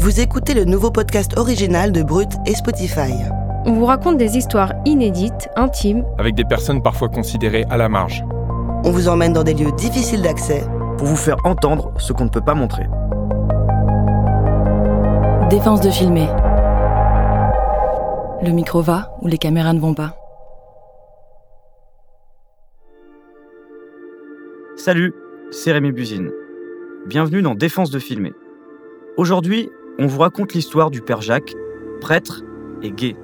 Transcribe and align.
Vous 0.00 0.20
écoutez 0.20 0.54
le 0.54 0.64
nouveau 0.64 0.92
podcast 0.92 1.36
original 1.36 1.90
de 1.90 2.04
Brut 2.04 2.30
et 2.46 2.54
Spotify. 2.54 3.12
On 3.64 3.72
vous 3.72 3.84
raconte 3.84 4.16
des 4.16 4.36
histoires 4.36 4.72
inédites, 4.84 5.48
intimes, 5.56 6.04
avec 6.18 6.36
des 6.36 6.44
personnes 6.44 6.80
parfois 6.80 7.08
considérées 7.08 7.64
à 7.68 7.76
la 7.76 7.88
marge. 7.88 8.24
On 8.84 8.92
vous 8.92 9.08
emmène 9.08 9.32
dans 9.32 9.42
des 9.42 9.54
lieux 9.54 9.72
difficiles 9.72 10.22
d'accès 10.22 10.62
pour 10.98 11.08
vous 11.08 11.16
faire 11.16 11.38
entendre 11.44 11.92
ce 11.98 12.12
qu'on 12.12 12.26
ne 12.26 12.30
peut 12.30 12.40
pas 12.40 12.54
montrer. 12.54 12.84
Défense 15.50 15.80
de 15.80 15.90
filmer. 15.90 16.28
Le 18.40 18.52
micro 18.52 18.82
va 18.82 19.16
ou 19.20 19.26
les 19.26 19.38
caméras 19.38 19.72
ne 19.72 19.80
vont 19.80 19.94
pas. 19.94 20.14
Salut, 24.76 25.12
c'est 25.50 25.72
Rémi 25.72 25.90
Buzine. 25.90 26.30
Bienvenue 27.06 27.42
dans 27.42 27.56
Défense 27.56 27.90
de 27.90 27.98
filmer. 27.98 28.32
Aujourd'hui, 29.16 29.68
on 29.98 30.06
vous 30.06 30.20
raconte 30.20 30.54
l'histoire 30.54 30.90
du 30.90 31.02
père 31.02 31.20
Jacques, 31.20 31.54
prêtre 32.00 32.42
et 32.82 32.90
gay. 32.90 33.16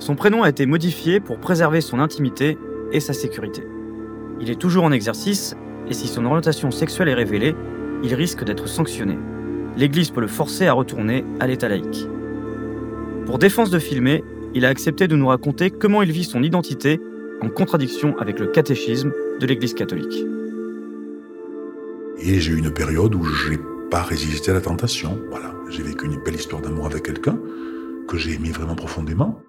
Son 0.00 0.16
prénom 0.16 0.42
a 0.42 0.48
été 0.48 0.66
modifié 0.66 1.20
pour 1.20 1.38
préserver 1.38 1.80
son 1.80 2.00
intimité 2.00 2.58
et 2.92 3.00
sa 3.00 3.12
sécurité. 3.12 3.62
Il 4.40 4.50
est 4.50 4.60
toujours 4.60 4.84
en 4.84 4.92
exercice 4.92 5.54
et 5.88 5.94
si 5.94 6.08
son 6.08 6.24
orientation 6.24 6.72
sexuelle 6.72 7.08
est 7.08 7.14
révélée, 7.14 7.54
il 8.02 8.12
risque 8.14 8.44
d'être 8.44 8.68
sanctionné. 8.68 9.16
L'Église 9.76 10.10
peut 10.10 10.20
le 10.20 10.26
forcer 10.26 10.66
à 10.66 10.72
retourner 10.72 11.24
à 11.38 11.46
l'état 11.46 11.68
laïque. 11.68 12.08
Pour 13.26 13.38
défense 13.38 13.70
de 13.70 13.78
filmer, 13.78 14.24
il 14.54 14.64
a 14.64 14.68
accepté 14.68 15.06
de 15.06 15.16
nous 15.16 15.28
raconter 15.28 15.70
comment 15.70 16.02
il 16.02 16.10
vit 16.10 16.24
son 16.24 16.42
identité 16.42 17.00
en 17.40 17.48
contradiction 17.48 18.16
avec 18.18 18.40
le 18.40 18.46
catéchisme 18.46 19.12
de 19.40 19.46
l'Église 19.46 19.74
catholique. 19.74 20.24
Et 22.18 22.40
j'ai 22.40 22.52
eu 22.52 22.58
une 22.58 22.72
période 22.72 23.14
où 23.14 23.24
j'ai 23.24 23.58
pas 23.90 24.02
résisté 24.02 24.50
à 24.50 24.54
la 24.54 24.60
tentation. 24.60 25.18
Voilà, 25.30 25.52
j'ai 25.70 25.82
vécu 25.82 26.06
une 26.06 26.22
belle 26.22 26.34
histoire 26.34 26.62
d'amour 26.62 26.86
avec 26.86 27.02
quelqu'un 27.02 27.38
que 28.08 28.16
j'ai 28.16 28.34
aimé 28.34 28.50
vraiment 28.50 28.74
profondément. 28.74 29.40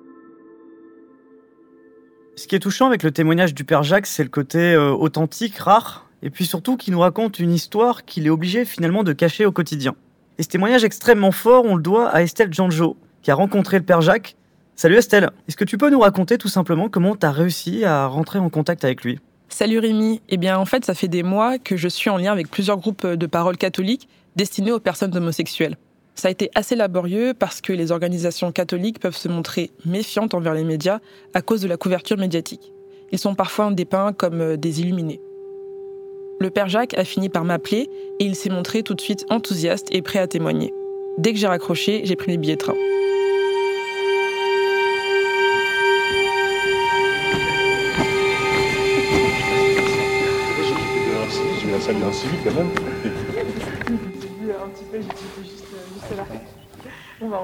Ce 2.36 2.47
qui 2.47 2.56
est 2.56 2.59
touchant 2.59 2.88
avec 2.88 3.03
le 3.03 3.11
témoignage 3.11 3.53
du 3.53 3.63
père 3.63 3.83
Jacques, 3.83 4.08
c'est 4.08 4.23
le 4.23 4.30
côté 4.30 4.73
euh, 4.73 4.91
authentique, 4.91 5.58
rare, 5.58 6.09
et 6.22 6.30
puis 6.30 6.45
surtout 6.45 6.75
qu'il 6.75 6.94
nous 6.94 7.00
raconte 7.00 7.39
une 7.39 7.53
histoire 7.53 8.03
qu'il 8.03 8.28
est 8.28 8.30
obligé 8.30 8.66
finalement 8.66 9.03
de 9.03 9.13
cacher 9.13 9.45
au 9.45 9.52
quotidien. 9.52 9.95
Et 10.38 10.44
ce 10.44 10.50
témoignage 10.50 10.83
extrêmement 10.83 11.31
fort, 11.31 11.63
on 11.66 11.75
le 11.75 11.81
doit 11.81 12.09
à 12.09 12.22
Estelle 12.22 12.53
Janjo, 12.53 12.97
qui 13.22 13.31
a 13.31 13.36
rencontré 13.36 13.80
le 13.80 13.86
père 13.86 14.02
Jacques. 14.02 14.36
Salut 14.75 14.95
Estelle, 14.95 15.30
est-ce 15.47 15.56
que 15.56 15.63
tu 15.63 15.78
peux 15.78 15.89
nous 15.89 16.02
raconter 16.02 16.38
tout 16.38 16.50
simplement 16.50 16.89
comment 16.89 17.16
tu 17.16 17.25
as 17.25 17.31
réussi 17.31 17.86
à 17.86 18.08
rentrer 18.08 18.39
en 18.39 18.50
contact 18.50 18.83
avec 18.83 19.06
lui? 19.06 19.19
Salut 19.47 19.80
Rémi, 19.80 20.22
eh 20.28 20.36
bien 20.36 20.58
en 20.58 20.66
fait 20.66 20.83
ça 20.83 20.94
fait 20.94 21.08
des 21.08 21.23
mois 21.23 21.58
que 21.58 21.78
je 21.78 21.88
suis 21.88 22.09
en 22.09 22.17
lien 22.17 22.33
avec 22.33 22.52
plusieurs 22.52 22.78
groupes 22.78 23.06
de 23.08 23.25
parole 23.25 23.56
catholiques 23.56 24.09
destinés 24.36 24.72
aux 24.72 24.80
personnes 24.80 25.16
homosexuelles. 25.16 25.78
Ça 26.16 26.30
a 26.30 26.31
été 26.31 26.50
assez 26.55 26.75
laborieux 26.75 27.33
parce 27.38 27.59
que 27.59 27.73
les 27.73 27.91
organisations 27.91 28.52
catholiques 28.52 29.00
peuvent 29.00 29.17
se 29.17 29.28
montrer 29.28 29.72
méfiantes 29.86 30.33
envers 30.33 30.53
les 30.53 30.64
médias 30.64 31.00
à 31.33 31.41
cause 31.41 31.61
de 31.61 31.67
la 31.67 31.78
couverture 31.78 32.17
médiatique. 32.17 32.72
Ils 33.11 33.19
sont 33.19 33.36
parfois 33.36 33.72
dépeints 33.72 34.13
comme 34.13 34.41
euh, 34.41 34.58
des 34.58 34.81
illuminés. 34.81 35.22
Le 36.40 36.50
père 36.50 36.69
Jacques 36.69 36.97
a 36.97 37.06
fini 37.06 37.29
par 37.29 37.46
m'appeler 37.46 37.90
et 38.19 38.25
il 38.25 38.35
s'est 38.35 38.50
montré 38.50 38.84
tout 38.84 38.94
de 38.94 39.01
suite 39.01 39.25
enthousiaste 39.29 39.88
et 39.91 40.01
prêt 40.01 40.19
à 40.19 40.28
témoigner. 40.28 40.73
Dès 41.17 41.31
que 41.34 41.40
j'ai 41.40 41.47
raccroché, 41.47 42.02
j'ai 42.03 42.16
pris 42.16 42.31
mes 42.31 42.38
billets 42.38 42.56
de 42.56 42.59
train. 42.59 42.75
j'étais 55.01 55.44
juste, 55.44 55.66
juste 55.94 56.17
là. 56.17 56.25
On 57.22 57.29
va 57.29 57.39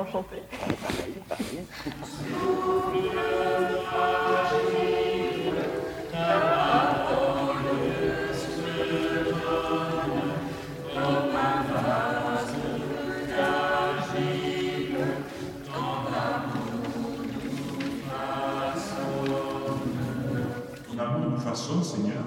nous 21.30 21.38
façonne, 21.38 21.84
Seigneur, 21.84 22.24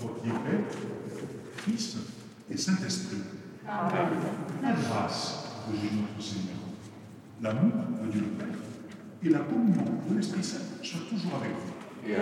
pour 0.00 0.14
Père, 0.30 0.32
Fils 1.64 1.96
et 2.50 2.56
Saint-Esprit. 2.56 3.37
La 3.68 4.72
grâce 4.72 5.44
de 5.68 5.76
Jésus 5.76 5.96
notre 5.96 6.26
Seigneur, 6.26 6.56
l'amour 7.42 7.84
de 8.02 8.10
Dieu 8.10 8.22
le 8.22 8.26
Père 8.28 8.56
et 9.22 9.28
la 9.28 9.40
communion 9.40 9.84
de 10.08 10.16
l'Esprit 10.16 10.42
Saint 10.42 10.64
soient 10.82 11.00
toujours 11.10 11.32
avec 11.38 11.50
vous. 11.50 12.14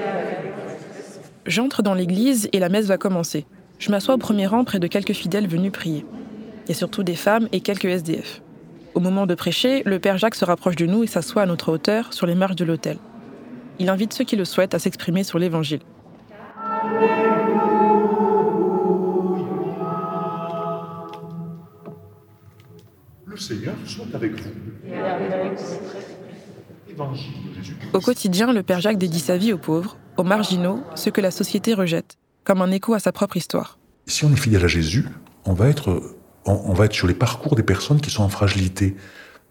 J'entre 1.46 1.82
dans 1.82 1.94
l'église 1.94 2.48
et 2.52 2.58
la 2.58 2.68
messe 2.68 2.86
va 2.86 2.98
commencer. 2.98 3.46
Je 3.78 3.92
m'assois 3.92 4.14
au 4.14 4.18
premier 4.18 4.48
rang 4.48 4.64
près 4.64 4.80
de 4.80 4.88
quelques 4.88 5.12
fidèles 5.12 5.46
venus 5.46 5.70
prier. 5.70 6.04
Il 6.64 6.70
y 6.70 6.72
a 6.72 6.74
surtout 6.74 7.04
des 7.04 7.14
femmes 7.14 7.48
et 7.52 7.60
quelques 7.60 7.84
SDF. 7.84 8.42
Au 8.94 9.00
moment 9.00 9.26
de 9.26 9.36
prêcher, 9.36 9.84
le 9.86 10.00
père 10.00 10.18
Jacques 10.18 10.34
se 10.34 10.44
rapproche 10.44 10.74
de 10.74 10.86
nous 10.86 11.04
et 11.04 11.06
s'assoit 11.06 11.42
à 11.42 11.46
notre 11.46 11.70
hauteur 11.70 12.12
sur 12.12 12.26
les 12.26 12.34
marches 12.34 12.56
de 12.56 12.64
l'autel. 12.64 12.98
Il 13.78 13.88
invite 13.88 14.14
ceux 14.14 14.24
qui 14.24 14.34
le 14.34 14.44
souhaitent 14.44 14.74
à 14.74 14.80
s'exprimer 14.80 15.22
sur 15.22 15.38
l'évangile. 15.38 15.80
Le 23.36 23.40
Seigneur 23.42 23.74
soit 23.84 24.06
avec 24.14 24.32
vous. 24.40 24.48
Au 27.92 28.00
quotidien, 28.00 28.50
le 28.54 28.62
père 28.62 28.80
Jacques 28.80 28.96
dédie 28.96 29.20
sa 29.20 29.36
vie 29.36 29.52
aux 29.52 29.58
pauvres, 29.58 29.98
aux 30.16 30.22
marginaux, 30.24 30.82
ceux 30.94 31.10
que 31.10 31.20
la 31.20 31.30
société 31.30 31.74
rejette, 31.74 32.16
comme 32.44 32.62
un 32.62 32.70
écho 32.70 32.94
à 32.94 32.98
sa 32.98 33.12
propre 33.12 33.36
histoire. 33.36 33.78
Si 34.06 34.24
on 34.24 34.32
est 34.32 34.36
fidèle 34.36 34.64
à 34.64 34.68
Jésus, 34.68 35.04
on 35.44 35.52
va 35.52 35.68
être, 35.68 36.14
on, 36.46 36.52
on 36.64 36.72
va 36.72 36.86
être 36.86 36.94
sur 36.94 37.06
les 37.06 37.12
parcours 37.14 37.56
des 37.56 37.62
personnes 37.62 38.00
qui 38.00 38.08
sont 38.10 38.22
en 38.22 38.30
fragilité 38.30 38.96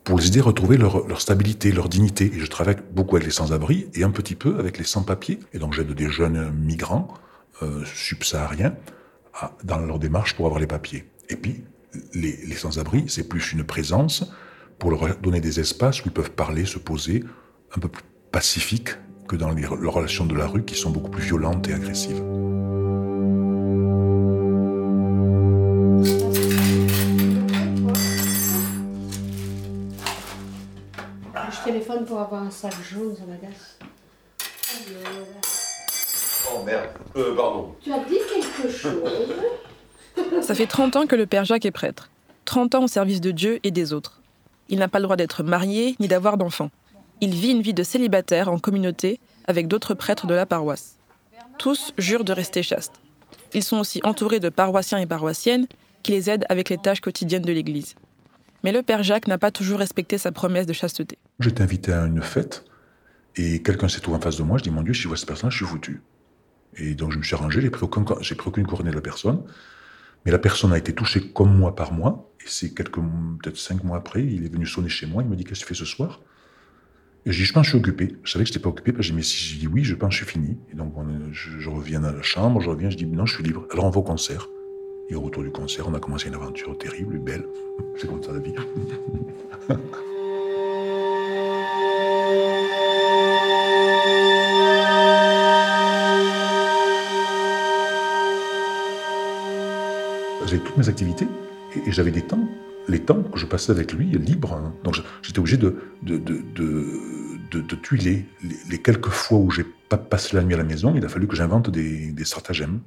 pour 0.04 0.18
les 0.18 0.28
aider 0.30 0.40
à 0.40 0.44
retrouver 0.46 0.78
leur, 0.78 1.08
leur 1.08 1.22
stabilité, 1.22 1.72
leur 1.72 1.88
dignité. 1.88 2.32
Et 2.34 2.40
je 2.40 2.46
travaille 2.48 2.78
beaucoup 2.92 3.18
avec 3.18 3.28
les 3.28 3.34
sans-abri 3.34 3.86
et 3.94 4.04
un 4.04 4.10
petit 4.10 4.34
peu 4.36 4.58
avec 4.58 4.80
les 4.80 4.84
sans-papiers. 4.84 5.40
Et 5.54 5.60
donc 5.60 5.74
j'aide 5.76 5.92
des 5.92 6.10
jeunes 6.10 6.52
migrants 6.56 7.08
euh, 7.62 7.84
subsahariens 7.94 8.74
à- 9.40 9.52
dans 9.64 9.78
leur 9.78 10.00
démarche 10.00 10.34
pour 10.36 10.48
avoir 10.48 10.60
les 10.60 10.66
papiers. 10.68 11.06
Et 11.30 11.36
puis, 11.36 11.64
les, 12.14 12.38
les 12.46 12.56
sans-abri, 12.56 13.06
c'est 13.08 13.28
plus 13.28 13.54
une 13.54 13.64
présence 13.64 14.32
pour 14.80 14.92
leur 14.92 15.18
donner 15.18 15.40
des 15.40 15.60
espaces 15.60 16.02
où 16.02 16.08
ils 16.08 16.12
peuvent 16.12 16.32
parler, 16.32 16.66
se 16.66 16.78
poser, 16.78 17.24
un 17.76 17.80
peu 17.80 17.88
plus 17.88 18.04
pacifiques 18.32 18.90
que 19.28 19.36
dans 19.36 19.52
les, 19.52 19.62
leurs 19.62 19.94
relations 19.94 20.26
de 20.26 20.36
la 20.36 20.48
rue 20.48 20.64
qui 20.64 20.76
sont 20.76 20.92
beaucoup 20.92 21.10
plus 21.10 21.24
violentes 21.24 21.68
et 21.68 21.74
agressives. 21.74 22.22
Je 31.52 31.72
téléphone 31.72 32.06
pour 32.06 32.20
avoir 32.20 32.44
un 32.44 32.52
sac 32.52 32.74
jaune, 32.84 33.16
ça 33.16 33.24
m'agace. 33.26 33.80
Oh 36.52 36.64
merde. 36.64 36.90
Euh, 37.16 37.36
pardon. 37.36 37.76
Tu 37.82 37.92
as 37.92 38.00
dit 38.00 38.20
quelque 38.32 38.70
chose 38.70 39.02
Ça 40.42 40.56
fait 40.56 40.68
30 40.68 40.96
ans 40.96 41.08
que 41.08 41.16
le 41.16 41.26
père 41.26 41.46
Jacques 41.46 41.66
est 41.66 41.72
prêtre. 41.72 42.10
30 42.46 42.76
ans 42.76 42.84
au 42.84 42.88
service 42.88 43.22
de 43.22 43.32
Dieu 43.32 43.60
et 43.64 43.72
des 43.72 43.94
autres. 43.94 44.22
Il 44.70 44.80
n'a 44.80 44.88
pas 44.88 45.00
le 45.00 45.04
droit 45.04 45.16
d'être 45.16 45.44
marié 45.44 45.96
ni 46.00 46.08
d'avoir 46.08 46.38
d'enfants. 46.38 46.72
Il 47.22 47.34
vit 47.34 47.52
une 47.52 47.62
vie 47.62 47.74
de 47.74 47.84
célibataire 47.84 48.50
en 48.52 48.60
communauté 48.60 49.20
avec 49.48 49.68
d'autres 49.68 49.94
prêtres 49.94 50.28
de 50.28 50.34
la 50.34 50.46
paroisse. 50.46 50.98
Tous 51.58 51.94
jurent 51.98 52.24
de 52.24 52.34
rester 52.34 52.64
chastes. 52.64 53.00
Ils 53.54 53.64
sont 53.64 53.78
aussi 53.78 54.02
entourés 54.04 54.40
de 54.40 54.50
paroissiens 54.50 54.98
et 54.98 55.06
paroissiennes 55.06 55.68
qui 56.04 56.12
les 56.12 56.30
aident 56.30 56.46
avec 56.50 56.70
les 56.70 56.78
tâches 56.78 57.02
quotidiennes 57.02 57.42
de 57.42 57.54
l'Église. 57.54 57.96
Mais 58.64 58.72
le 58.72 58.84
père 58.84 59.04
Jacques 59.04 59.28
n'a 59.28 59.38
pas 59.38 59.52
toujours 59.52 59.80
respecté 59.80 60.18
sa 60.18 60.32
promesse 60.32 60.66
de 60.66 60.74
chasteté. 60.74 61.18
J'étais 61.40 61.62
invité 61.62 61.94
à 61.94 62.06
une 62.06 62.22
fête 62.22 62.66
et 63.36 63.62
quelqu'un 63.62 63.88
s'est 63.88 64.02
trouvé 64.02 64.18
en 64.18 64.22
face 64.22 64.38
de 64.38 64.44
moi. 64.44 64.58
Je 64.58 64.64
dis 64.64 64.72
Mon 64.72 64.82
Dieu, 64.82 64.94
si 64.94 65.02
je 65.02 65.08
vois 65.08 65.18
cette 65.18 65.28
personne, 65.28 65.52
je 65.52 65.58
suis 65.58 65.66
foutu. 65.66 66.02
Et 66.78 66.96
donc 66.96 67.12
je 67.12 67.18
me 67.18 67.24
suis 67.24 67.36
arrangé, 67.36 67.62
j'ai 67.62 67.70
pris, 67.70 67.88
pris 67.88 68.48
aucune 68.48 68.68
coordonnée 68.68 68.92
de 68.92 68.96
la 68.96 69.02
personne. 69.02 69.44
Mais 70.26 70.32
la 70.32 70.40
personne 70.40 70.74
a 70.74 70.78
été 70.78 70.94
touchée 70.94 71.22
comme 71.22 71.56
moi 71.56 71.76
par 71.76 71.94
moi, 71.94 72.32
et 72.42 72.48
c'est 72.48 72.74
quelques, 72.74 73.00
peut-être 73.00 73.58
cinq 73.58 73.84
mois 73.84 73.98
après, 73.98 74.24
il 74.24 74.46
est 74.46 74.50
venu 74.50 74.66
sonner 74.66 74.90
chez 74.90 75.06
moi, 75.06 75.24
il 75.24 75.30
me 75.30 75.36
dit 75.36 75.44
Qu'est-ce 75.44 75.62
que 75.62 75.68
tu 75.68 75.74
fais 75.74 75.80
ce 75.80 75.86
soir? 75.86 76.22
Et 77.26 77.32
je 77.32 77.40
dis 77.40 77.46
Je 77.46 77.54
pense 77.54 77.62
que 77.62 77.66
je 77.66 77.70
suis 77.72 77.80
occupé. 77.80 78.16
Je 78.24 78.32
savais 78.32 78.44
que 78.44 78.50
je 78.50 78.54
n'étais 78.54 78.64
pas 78.64 78.70
occupé, 78.70 78.94
j'ai 79.00 79.22
si 79.22 79.54
je 79.54 79.60
dis 79.60 79.68
oui, 79.68 79.84
je 79.84 79.96
pense 79.96 80.10
que 80.10 80.16
je 80.16 80.24
suis 80.24 80.32
fini. 80.32 80.58
Et 80.72 80.76
donc 80.76 80.94
je, 81.32 81.60
je, 81.60 81.70
reviens 81.70 82.04
à 82.04 82.12
la 82.12 82.22
chambre, 82.22 82.60
je 82.60 82.70
reviens, 82.70 82.90
je 82.90 82.98
dis 82.98 83.06
Non, 83.06 83.26
je 83.26 83.36
suis 83.36 83.44
libre. 83.44 83.66
Alors 83.72 83.86
on 83.86 83.90
va 83.92 84.00
au 84.00 84.04
concert. 84.04 84.48
Et 85.10 85.16
au 85.16 85.22
retour 85.22 85.44
du 85.44 85.52
concert, 85.52 85.88
on 85.88 85.94
a 85.94 86.00
commencé 86.00 86.28
une 86.28 86.34
aventure 86.34 86.76
terrible, 86.78 87.20
belle. 87.20 87.46
C'est 87.98 88.08
comme 88.08 88.24
ça 88.24 88.32
la 88.34 88.40
vie. 88.40 88.56
J'avais 100.46 100.60
toutes 100.60 100.78
mes 100.78 100.90
activités 100.90 101.28
et, 101.88 101.92
j'avais 101.92 102.12
des 102.12 102.22
temps, 102.22 102.48
les 102.88 103.00
temps 103.00 103.24
que 103.24 103.40
je 103.40 103.46
passais 103.46 103.72
avec 103.72 103.94
lui 103.94 104.06
libres. 104.06 104.54
Hein. 104.54 104.74
Donc 104.84 104.96
j'étais 105.22 105.40
obligé 105.40 105.58
de, 105.58 105.76
de, 106.04 106.18
de, 106.18 106.36
de, 107.52 107.62
de 107.62 107.76
tuiler. 107.76 108.28
Les, 108.70 108.78
quelques 108.78 109.10
fois 109.10 109.40
où 109.40 109.50
j'ai 109.50 109.66
pas 109.90 109.98
passé 109.98 110.36
la 110.36 110.44
nuit 110.44 110.54
à 110.54 110.58
la 110.58 110.64
maison, 110.64 110.94
il 110.96 111.04
a 111.04 111.10
fallu 111.10 111.28
que 111.28 111.36
j'invente 111.36 111.70
des, 111.70 112.14
stratagèmes. 112.26 112.82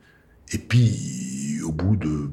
Et 0.53 0.59
puis, 0.59 1.61
au 1.65 1.73
bout 1.73 1.97
de 1.97 2.31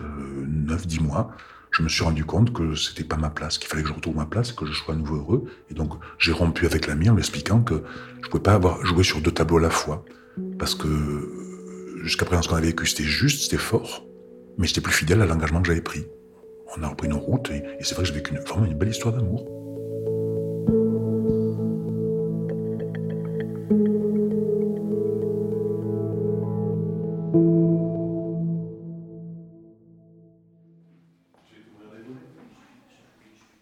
9-10 0.00 1.02
mois, 1.02 1.32
je 1.72 1.82
me 1.82 1.88
suis 1.88 2.02
rendu 2.02 2.24
compte 2.24 2.52
que 2.52 2.74
c'était 2.74 3.04
pas 3.04 3.16
ma 3.16 3.30
place, 3.30 3.58
qu'il 3.58 3.68
fallait 3.68 3.82
que 3.82 3.88
je 3.88 3.94
retrouve 3.94 4.16
ma 4.16 4.26
place, 4.26 4.52
que 4.52 4.66
je 4.66 4.72
sois 4.72 4.94
à 4.94 4.96
nouveau 4.96 5.16
heureux. 5.16 5.44
Et 5.70 5.74
donc, 5.74 5.94
j'ai 6.18 6.32
rompu 6.32 6.66
avec 6.66 6.86
l'ami 6.86 7.10
en 7.10 7.14
lui 7.14 7.20
expliquant 7.20 7.60
que 7.60 7.82
je 8.22 8.28
pouvais 8.28 8.42
pas 8.42 8.54
avoir 8.54 8.84
joué 8.84 9.02
sur 9.04 9.20
deux 9.20 9.32
tableaux 9.32 9.58
à 9.58 9.62
la 9.62 9.70
fois. 9.70 10.04
Parce 10.58 10.74
que 10.74 11.39
jusqu'à 12.02 12.24
présent, 12.24 12.42
ce 12.42 12.48
qu'on 12.48 12.56
avait 12.56 12.68
vécu, 12.68 12.86
c'était 12.86 13.04
juste, 13.04 13.42
c'était 13.42 13.56
fort, 13.56 14.04
mais 14.58 14.66
j'étais 14.66 14.80
plus 14.80 14.92
fidèle 14.92 15.20
à 15.22 15.26
l'engagement 15.26 15.60
que 15.60 15.68
j'avais 15.68 15.80
pris. 15.80 16.04
On 16.76 16.82
a 16.82 16.88
repris 16.88 17.08
nos 17.08 17.18
routes, 17.18 17.50
et, 17.50 17.62
c'est 17.80 17.94
vrai 17.94 18.04
que 18.04 18.08
j'ai 18.08 18.14
vécu 18.14 18.34
vraiment 18.36 18.66
une 18.66 18.78
belle 18.78 18.90
histoire 18.90 19.14
d'amour. 19.14 19.46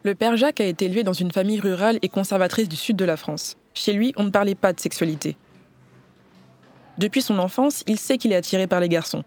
Le 0.04 0.14
père 0.14 0.38
Jacques 0.38 0.60
a 0.60 0.64
été 0.64 0.86
élevé 0.86 1.02
dans 1.02 1.12
une 1.12 1.32
famille 1.32 1.60
rurale 1.60 1.98
et 2.00 2.08
conservatrice 2.08 2.68
du 2.68 2.76
sud 2.76 2.96
de 2.96 3.04
la 3.04 3.18
France. 3.18 3.58
Chez 3.74 3.92
lui, 3.92 4.14
on 4.16 4.24
ne 4.24 4.30
parlait 4.30 4.54
pas 4.54 4.72
de 4.72 4.80
sexualité. 4.80 5.36
Depuis 6.98 7.22
son 7.22 7.38
enfance, 7.38 7.84
il 7.86 7.96
sait 7.96 8.18
qu'il 8.18 8.32
est 8.32 8.36
attiré 8.36 8.66
par 8.66 8.80
les 8.80 8.88
garçons. 8.88 9.22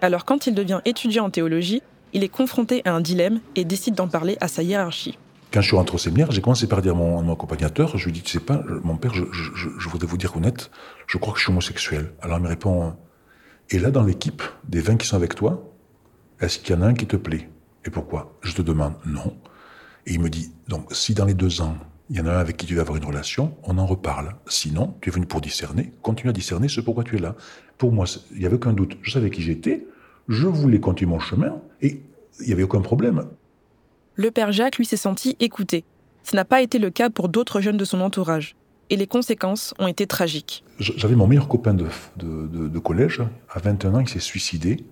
Alors 0.00 0.24
quand 0.24 0.46
il 0.46 0.54
devient 0.54 0.80
étudiant 0.86 1.26
en 1.26 1.30
théologie, 1.30 1.82
il 2.14 2.24
est 2.24 2.28
confronté 2.28 2.80
à 2.86 2.94
un 2.94 3.00
dilemme 3.02 3.40
et 3.56 3.66
décide 3.66 3.94
d'en 3.94 4.08
parler 4.08 4.38
à 4.40 4.48
sa 4.48 4.62
hiérarchie. 4.62 5.18
Quand 5.52 5.60
je 5.60 5.66
suis 5.66 5.76
rentré 5.76 5.96
au 5.96 5.98
séminaire, 5.98 6.30
j'ai 6.30 6.40
commencé 6.40 6.66
par 6.66 6.80
dire 6.80 6.92
à 6.92 6.94
mon, 6.94 7.30
accompagnateur, 7.30 7.98
je 7.98 8.06
lui 8.06 8.12
dis, 8.12 8.22
tu 8.22 8.32
sais 8.32 8.44
pas, 8.44 8.62
mon 8.84 8.96
père, 8.96 9.12
je, 9.12 9.88
voudrais 9.88 10.06
vous 10.06 10.16
dire 10.16 10.34
honnête, 10.34 10.70
je 11.06 11.18
crois 11.18 11.34
que 11.34 11.38
je 11.38 11.44
suis 11.44 11.52
homosexuel. 11.52 12.12
Alors 12.22 12.38
il 12.38 12.42
me 12.44 12.48
répond, 12.48 12.96
et 13.68 13.78
là 13.78 13.90
dans 13.90 14.02
l'équipe 14.02 14.42
des 14.66 14.80
20 14.80 14.96
qui 14.96 15.06
sont 15.06 15.16
avec 15.16 15.34
toi, 15.34 15.70
est-ce 16.40 16.58
qu'il 16.58 16.74
y 16.74 16.78
en 16.78 16.82
a 16.82 16.86
un 16.86 16.94
qui 16.94 17.06
te 17.06 17.16
plaît? 17.16 17.50
Et 17.84 17.90
pourquoi? 17.90 18.38
Je 18.40 18.54
te 18.54 18.62
demande, 18.62 18.94
non. 19.04 19.36
Et 20.06 20.14
il 20.14 20.20
me 20.20 20.30
dit, 20.30 20.52
donc 20.68 20.86
si 20.92 21.12
dans 21.12 21.26
les 21.26 21.34
deux 21.34 21.60
ans, 21.60 21.76
il 22.10 22.16
y 22.16 22.20
en 22.20 22.26
a 22.26 22.32
un 22.32 22.38
avec 22.38 22.56
qui 22.56 22.66
tu 22.66 22.74
vas 22.74 22.82
avoir 22.82 22.96
une 22.96 23.04
relation, 23.04 23.56
on 23.62 23.78
en 23.78 23.86
reparle. 23.86 24.34
Sinon, 24.48 24.94
tu 25.00 25.08
es 25.08 25.12
venu 25.12 25.26
pour 25.26 25.40
discerner, 25.40 25.92
continue 26.02 26.30
à 26.30 26.32
discerner 26.32 26.68
ce 26.68 26.80
pourquoi 26.80 27.04
tu 27.04 27.16
es 27.16 27.20
là. 27.20 27.36
Pour 27.78 27.92
moi, 27.92 28.06
il 28.32 28.38
n'y 28.40 28.46
avait 28.46 28.56
aucun 28.56 28.72
doute. 28.72 28.98
Je 29.00 29.12
savais 29.12 29.30
qui 29.30 29.42
j'étais, 29.42 29.86
je 30.28 30.48
voulais 30.48 30.80
continuer 30.80 31.12
mon 31.12 31.20
chemin, 31.20 31.62
et 31.80 32.02
il 32.40 32.46
n'y 32.46 32.52
avait 32.52 32.64
aucun 32.64 32.80
problème. 32.80 33.26
Le 34.16 34.30
père 34.32 34.50
Jacques, 34.50 34.76
lui, 34.76 34.84
s'est 34.84 34.96
senti 34.96 35.36
écouté. 35.38 35.84
Ce 36.24 36.34
n'a 36.34 36.44
pas 36.44 36.60
été 36.60 36.78
le 36.78 36.90
cas 36.90 37.10
pour 37.10 37.28
d'autres 37.28 37.60
jeunes 37.60 37.76
de 37.76 37.84
son 37.84 38.00
entourage. 38.00 38.56
Et 38.90 38.96
les 38.96 39.06
conséquences 39.06 39.72
ont 39.78 39.86
été 39.86 40.08
tragiques. 40.08 40.64
J'avais 40.80 41.14
mon 41.14 41.28
meilleur 41.28 41.46
copain 41.46 41.74
de, 41.74 41.86
de, 42.16 42.78
collège, 42.80 43.22
à 43.48 43.60
21 43.60 43.94
ans, 43.94 44.00
il 44.00 44.08
s'est 44.08 44.18
suicidé 44.18 44.84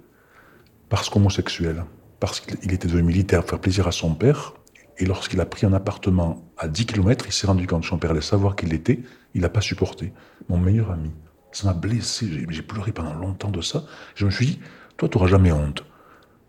parce 0.88 1.10
qu'homosexuel. 1.10 1.84
Parce 2.20 2.40
qu'il 2.40 2.72
était 2.72 2.86
devenu 2.86 3.02
militaire 3.02 3.40
pour 3.40 3.50
faire 3.50 3.60
plaisir 3.60 3.88
à 3.88 3.92
son 3.92 4.14
père. 4.14 4.54
Et 4.98 5.06
lorsqu'il 5.06 5.40
a 5.40 5.46
pris 5.46 5.64
un 5.64 5.72
appartement 5.72 6.42
à 6.56 6.66
10 6.66 6.86
km, 6.86 7.26
il 7.26 7.32
s'est 7.32 7.46
rendu 7.46 7.66
compte 7.66 7.84
son 7.84 7.98
père 7.98 8.10
allait 8.10 8.20
savoir 8.20 8.56
qu'il 8.56 8.70
l'était. 8.70 9.00
Il 9.34 9.42
n'a 9.42 9.48
pas 9.48 9.60
supporté. 9.60 10.12
Mon 10.48 10.58
meilleur 10.58 10.90
ami. 10.90 11.12
Ça 11.52 11.68
m'a 11.68 11.74
blessé. 11.74 12.46
J'ai 12.48 12.62
pleuré 12.62 12.90
pendant 12.90 13.14
longtemps 13.14 13.50
de 13.50 13.60
ça. 13.60 13.84
Je 14.16 14.26
me 14.26 14.30
suis 14.30 14.46
dit, 14.46 14.60
toi, 14.96 15.08
tu 15.08 15.16
n'auras 15.16 15.30
jamais 15.30 15.52
honte. 15.52 15.84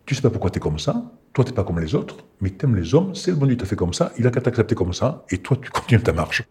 Tu 0.07 0.15
sais 0.15 0.21
pas 0.21 0.31
pourquoi 0.31 0.49
tu 0.49 0.57
es 0.57 0.59
comme 0.59 0.79
ça. 0.79 1.11
Toi, 1.33 1.45
tu 1.45 1.51
n'es 1.51 1.55
pas 1.55 1.63
comme 1.63 1.79
les 1.79 1.93
autres. 1.93 2.17
Mais 2.41 2.49
tu 2.49 2.65
aimes 2.65 2.75
les 2.75 2.95
hommes. 2.95 3.13
C'est 3.13 3.31
le 3.31 3.37
bon 3.37 3.45
Dieu 3.45 3.55
t'a 3.55 3.65
fait 3.65 3.75
comme 3.75 3.93
ça. 3.93 4.11
Il 4.17 4.25
a 4.25 4.31
qu'à 4.31 4.41
t'accepter 4.41 4.73
comme 4.73 4.93
ça. 4.93 5.25
Et 5.29 5.37
toi, 5.37 5.55
tu 5.61 5.69
continues 5.69 6.01
ta 6.01 6.13
marche. 6.13 6.43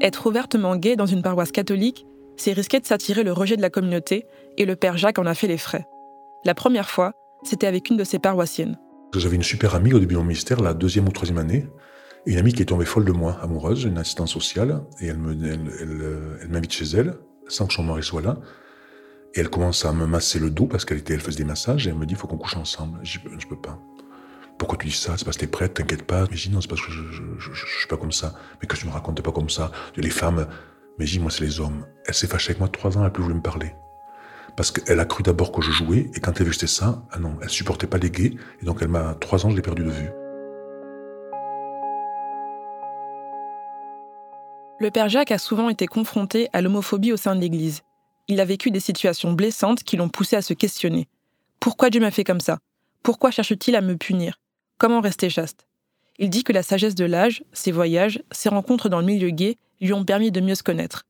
Être 0.00 0.26
ouvertement 0.26 0.76
gay 0.76 0.96
dans 0.96 1.06
une 1.06 1.22
paroisse 1.22 1.52
catholique, 1.52 2.06
c'est 2.36 2.52
risquer 2.52 2.80
de 2.80 2.86
s'attirer 2.86 3.22
le 3.22 3.32
rejet 3.32 3.56
de 3.56 3.62
la 3.62 3.70
communauté, 3.70 4.26
et 4.56 4.64
le 4.64 4.76
père 4.76 4.96
Jacques 4.96 5.18
en 5.18 5.26
a 5.26 5.34
fait 5.34 5.46
les 5.46 5.58
frais. 5.58 5.86
La 6.44 6.54
première 6.54 6.88
fois, 6.88 7.12
c'était 7.42 7.66
avec 7.66 7.90
une 7.90 7.96
de 7.96 8.04
ses 8.04 8.18
paroissiennes. 8.18 8.78
J'avais 9.14 9.36
une 9.36 9.42
super 9.42 9.74
amie 9.74 9.92
au 9.92 9.98
début 9.98 10.14
de 10.14 10.18
mon 10.18 10.24
ministère, 10.24 10.60
la 10.60 10.74
deuxième 10.74 11.06
ou 11.08 11.12
troisième 11.12 11.38
année, 11.38 11.66
et 12.26 12.32
une 12.32 12.38
amie 12.38 12.52
qui 12.52 12.62
est 12.62 12.66
tombée 12.66 12.84
folle 12.84 13.04
de 13.04 13.12
moi, 13.12 13.38
amoureuse, 13.40 13.84
une 13.84 13.98
assistante 13.98 14.28
sociale, 14.28 14.82
et 15.00 15.06
elle 15.06 15.18
m'invite 15.18 16.72
chez 16.72 16.84
elle, 16.96 17.14
sans 17.48 17.66
que 17.66 17.74
son 17.74 17.84
mari 17.84 18.02
soit 18.02 18.22
là, 18.22 18.38
et 19.34 19.40
elle 19.40 19.50
commence 19.50 19.84
à 19.84 19.92
me 19.92 20.06
masser 20.06 20.38
le 20.38 20.50
dos 20.50 20.66
parce 20.66 20.84
qu'elle 20.84 21.02
elle 21.08 21.20
faisait 21.20 21.38
des 21.38 21.44
massages, 21.44 21.86
et 21.86 21.90
elle 21.90 21.96
me 21.96 22.06
dit, 22.06 22.14
il 22.14 22.16
faut 22.16 22.26
qu'on 22.26 22.38
couche 22.38 22.56
ensemble. 22.56 22.98
Je 23.02 23.18
dis, 23.18 23.24
je 23.38 23.46
peux 23.46 23.60
pas. 23.60 23.78
Pourquoi 24.58 24.78
tu 24.78 24.86
dis 24.86 24.92
ça? 24.92 25.14
C'est 25.18 25.24
parce 25.24 25.36
que 25.36 25.42
t'es 25.42 25.46
prête, 25.46 25.74
t'inquiète 25.74 26.04
pas. 26.04 26.24
Mais 26.30 26.36
je 26.36 26.48
dis 26.48 26.54
non, 26.54 26.62
c'est 26.62 26.68
parce 26.68 26.80
que 26.80 26.90
je, 26.90 27.02
je, 27.38 27.66
suis 27.78 27.86
pas 27.88 27.98
comme 27.98 28.12
ça. 28.12 28.34
Mais 28.60 28.66
que 28.66 28.74
tu 28.74 28.86
me 28.86 28.90
racontes 28.90 29.20
pas 29.20 29.32
comme 29.32 29.50
ça. 29.50 29.70
Les 29.96 30.08
femmes, 30.08 30.46
mais 30.98 31.04
dis, 31.04 31.18
moi, 31.18 31.30
c'est 31.30 31.44
les 31.44 31.60
hommes. 31.60 31.86
Elle 32.06 32.14
s'est 32.14 32.26
fâchée 32.26 32.50
avec 32.50 32.60
moi 32.60 32.68
trois 32.68 32.96
ans, 32.96 33.00
elle 33.00 33.08
a 33.08 33.10
plus 33.10 33.22
voulu 33.22 33.34
me 33.34 33.42
parler. 33.42 33.74
Parce 34.56 34.70
qu'elle 34.70 35.00
a 35.00 35.04
cru 35.04 35.22
d'abord 35.22 35.52
que 35.52 35.60
je 35.60 35.70
jouais, 35.70 36.10
et 36.14 36.20
quand 36.20 36.32
elle 36.36 36.42
a 36.42 36.44
vu 36.44 36.50
que 36.50 36.54
c'était 36.54 36.66
ça, 36.66 37.02
ah 37.10 37.18
non, 37.18 37.36
elle 37.42 37.50
supportait 37.50 37.86
pas 37.86 37.98
les 37.98 38.10
gays, 38.10 38.34
et 38.62 38.64
donc 38.64 38.78
elle 38.80 38.88
m'a, 38.88 39.14
trois 39.14 39.44
ans, 39.44 39.50
je 39.50 39.56
l'ai 39.56 39.62
perdu 39.62 39.84
de 39.84 39.90
vue. 39.90 40.10
Le 44.78 44.90
père 44.90 45.08
Jacques 45.08 45.32
a 45.32 45.38
souvent 45.38 45.70
été 45.70 45.86
confronté 45.86 46.48
à 46.52 46.60
l'homophobie 46.60 47.12
au 47.12 47.16
sein 47.16 47.34
de 47.34 47.40
l'Église. 47.40 47.82
Il 48.28 48.40
a 48.40 48.44
vécu 48.44 48.70
des 48.70 48.80
situations 48.80 49.32
blessantes 49.32 49.82
qui 49.84 49.96
l'ont 49.96 50.08
poussé 50.08 50.36
à 50.36 50.42
se 50.42 50.52
questionner. 50.52 51.08
Pourquoi 51.60 51.90
Dieu 51.90 52.00
m'a 52.00 52.10
fait 52.10 52.24
comme 52.24 52.40
ça? 52.40 52.58
Pourquoi 53.02 53.30
cherche-t-il 53.30 53.76
à 53.76 53.80
me 53.80 53.96
punir? 53.96 54.38
Comment 54.78 55.00
rester 55.00 55.30
chaste? 55.30 55.66
Il 56.18 56.28
dit 56.28 56.44
que 56.44 56.52
la 56.52 56.62
sagesse 56.62 56.94
de 56.94 57.04
l'âge, 57.04 57.44
ses 57.52 57.72
voyages, 57.72 58.22
ses 58.32 58.48
rencontres 58.48 58.88
dans 58.88 59.00
le 59.00 59.06
milieu 59.06 59.30
gay 59.30 59.56
lui 59.80 59.92
ont 59.92 60.04
permis 60.04 60.30
de 60.30 60.40
mieux 60.40 60.54
se 60.54 60.62
connaître. 60.62 61.02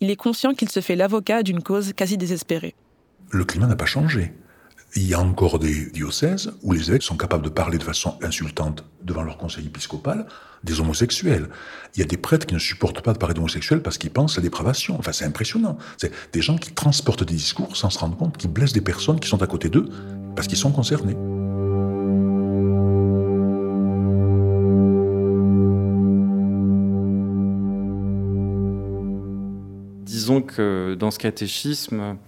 Il 0.00 0.10
est 0.10 0.16
conscient 0.16 0.54
qu'il 0.54 0.70
se 0.70 0.80
fait 0.80 0.96
l'avocat 0.96 1.42
d'une 1.42 1.62
cause 1.62 1.92
quasi 1.92 2.16
désespérée. 2.16 2.74
Le 3.30 3.44
climat 3.44 3.66
n'a 3.66 3.76
pas 3.76 3.86
changé. 3.86 4.32
Il 4.96 5.06
y 5.06 5.12
a 5.12 5.20
encore 5.20 5.58
des 5.58 5.90
diocèses 5.90 6.52
où 6.62 6.72
les 6.72 6.88
évêques 6.88 7.02
sont 7.02 7.16
capables 7.16 7.44
de 7.44 7.50
parler 7.50 7.76
de 7.76 7.82
façon 7.82 8.18
insultante 8.22 8.84
devant 9.02 9.22
leur 9.22 9.36
conseil 9.36 9.66
épiscopal 9.66 10.26
des 10.64 10.80
homosexuels. 10.80 11.48
Il 11.94 12.00
y 12.00 12.02
a 12.02 12.06
des 12.06 12.16
prêtres 12.16 12.46
qui 12.46 12.54
ne 12.54 12.58
supportent 12.58 13.02
pas 13.02 13.12
de 13.12 13.18
parler 13.18 13.34
d'homosexuels 13.34 13.82
parce 13.82 13.98
qu'ils 13.98 14.10
pensent 14.10 14.38
à 14.38 14.40
la 14.40 14.44
dépravation. 14.44 14.96
Enfin, 14.98 15.12
c'est 15.12 15.26
impressionnant. 15.26 15.76
C'est 15.98 16.12
des 16.32 16.40
gens 16.40 16.56
qui 16.56 16.72
transportent 16.72 17.24
des 17.24 17.34
discours 17.34 17.76
sans 17.76 17.90
se 17.90 17.98
rendre 17.98 18.16
compte, 18.16 18.38
qui 18.38 18.48
blessent 18.48 18.72
des 18.72 18.80
personnes 18.80 19.20
qui 19.20 19.28
sont 19.28 19.42
à 19.42 19.46
côté 19.46 19.68
d'eux 19.68 19.88
parce 20.34 20.48
qu'ils 20.48 20.58
sont 20.58 20.72
concernés. 20.72 21.16
Disons 30.28 30.94
dans 30.96 31.10
ce 31.10 31.18
catéchisme, 31.18 32.18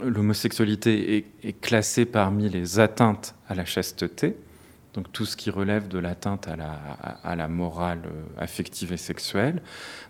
l'homosexualité 0.00 1.24
est, 1.42 1.60
classée 1.60 2.04
parmi 2.04 2.48
les 2.50 2.78
atteintes 2.78 3.34
à 3.48 3.54
la 3.54 3.64
chasteté, 3.64 4.36
donc 4.92 5.10
tout 5.12 5.24
ce 5.24 5.36
qui 5.36 5.50
relève 5.50 5.88
de 5.88 5.98
l'atteinte 5.98 6.48
à 6.48 6.56
la, 6.56 6.72
à 7.22 7.36
la, 7.36 7.48
morale 7.48 8.02
euh, 8.06 8.42
affective 8.42 8.92
et 8.92 8.96
sexuelle, 8.96 9.62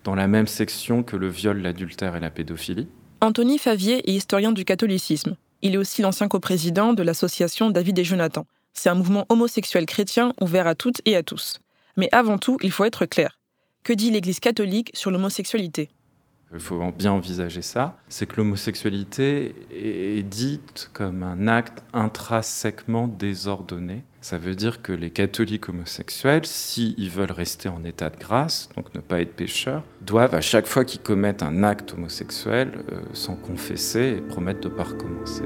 dans 0.04 0.14
la 0.14 0.28
même 0.28 0.46
section 0.46 1.02
que 1.02 1.16
le 1.16 1.28
viol, 1.28 1.60
l'adultère 1.60 2.14
et 2.14 2.20
la 2.20 2.30
pédophilie. 2.30 2.86
Anthony 3.20 3.58
Favier 3.58 4.08
est 4.08 4.14
historien 4.14 4.52
du 4.52 4.64
catholicisme. 4.64 5.36
Il 5.62 5.74
est 5.74 5.78
aussi 5.78 6.02
l'ancien 6.02 6.28
coprésident 6.28 6.92
de 6.92 7.02
l'association 7.02 7.70
David 7.70 7.98
et 7.98 8.04
Jonathan. 8.04 8.46
C'est 8.74 8.88
un 8.88 8.94
mouvement 8.94 9.26
homosexuel 9.28 9.86
chrétien 9.86 10.32
ouvert 10.40 10.66
à 10.66 10.74
toutes 10.74 11.00
et 11.04 11.16
à 11.16 11.22
tous. 11.22 11.60
Mais 11.96 12.08
avant 12.12 12.38
tout, 12.38 12.58
il 12.62 12.70
faut 12.70 12.84
être 12.84 13.06
clair. 13.06 13.38
Que 13.82 13.92
dit 13.92 14.10
l'Église 14.10 14.40
catholique 14.40 14.90
sur 14.94 15.10
l'homosexualité? 15.10 15.90
Il 16.56 16.60
faut 16.60 16.80
bien 16.92 17.12
envisager 17.12 17.62
ça, 17.62 17.98
c'est 18.08 18.26
que 18.26 18.36
l'homosexualité 18.36 19.54
est 19.70 20.22
dite 20.22 20.90
comme 20.92 21.22
un 21.22 21.48
acte 21.48 21.82
intrinsèquement 21.92 23.08
désordonné. 23.08 24.02
Ça 24.20 24.38
veut 24.38 24.54
dire 24.54 24.82
que 24.82 24.92
les 24.92 25.10
catholiques 25.10 25.68
homosexuels, 25.68 26.46
s'ils 26.46 27.10
veulent 27.10 27.30
rester 27.30 27.68
en 27.68 27.84
état 27.84 28.10
de 28.10 28.16
grâce, 28.16 28.68
donc 28.76 28.92
ne 28.94 29.00
pas 29.00 29.20
être 29.20 29.36
pécheurs, 29.36 29.84
doivent 30.00 30.34
à 30.34 30.40
chaque 30.40 30.66
fois 30.66 30.84
qu'ils 30.84 31.00
commettent 31.00 31.42
un 31.42 31.62
acte 31.62 31.92
homosexuel 31.92 32.72
euh, 32.90 33.00
s'en 33.12 33.36
confesser 33.36 34.16
et 34.18 34.20
promettre 34.20 34.60
de 34.60 34.68
ne 34.68 34.74
pas 34.74 34.84
recommencer. 34.84 35.44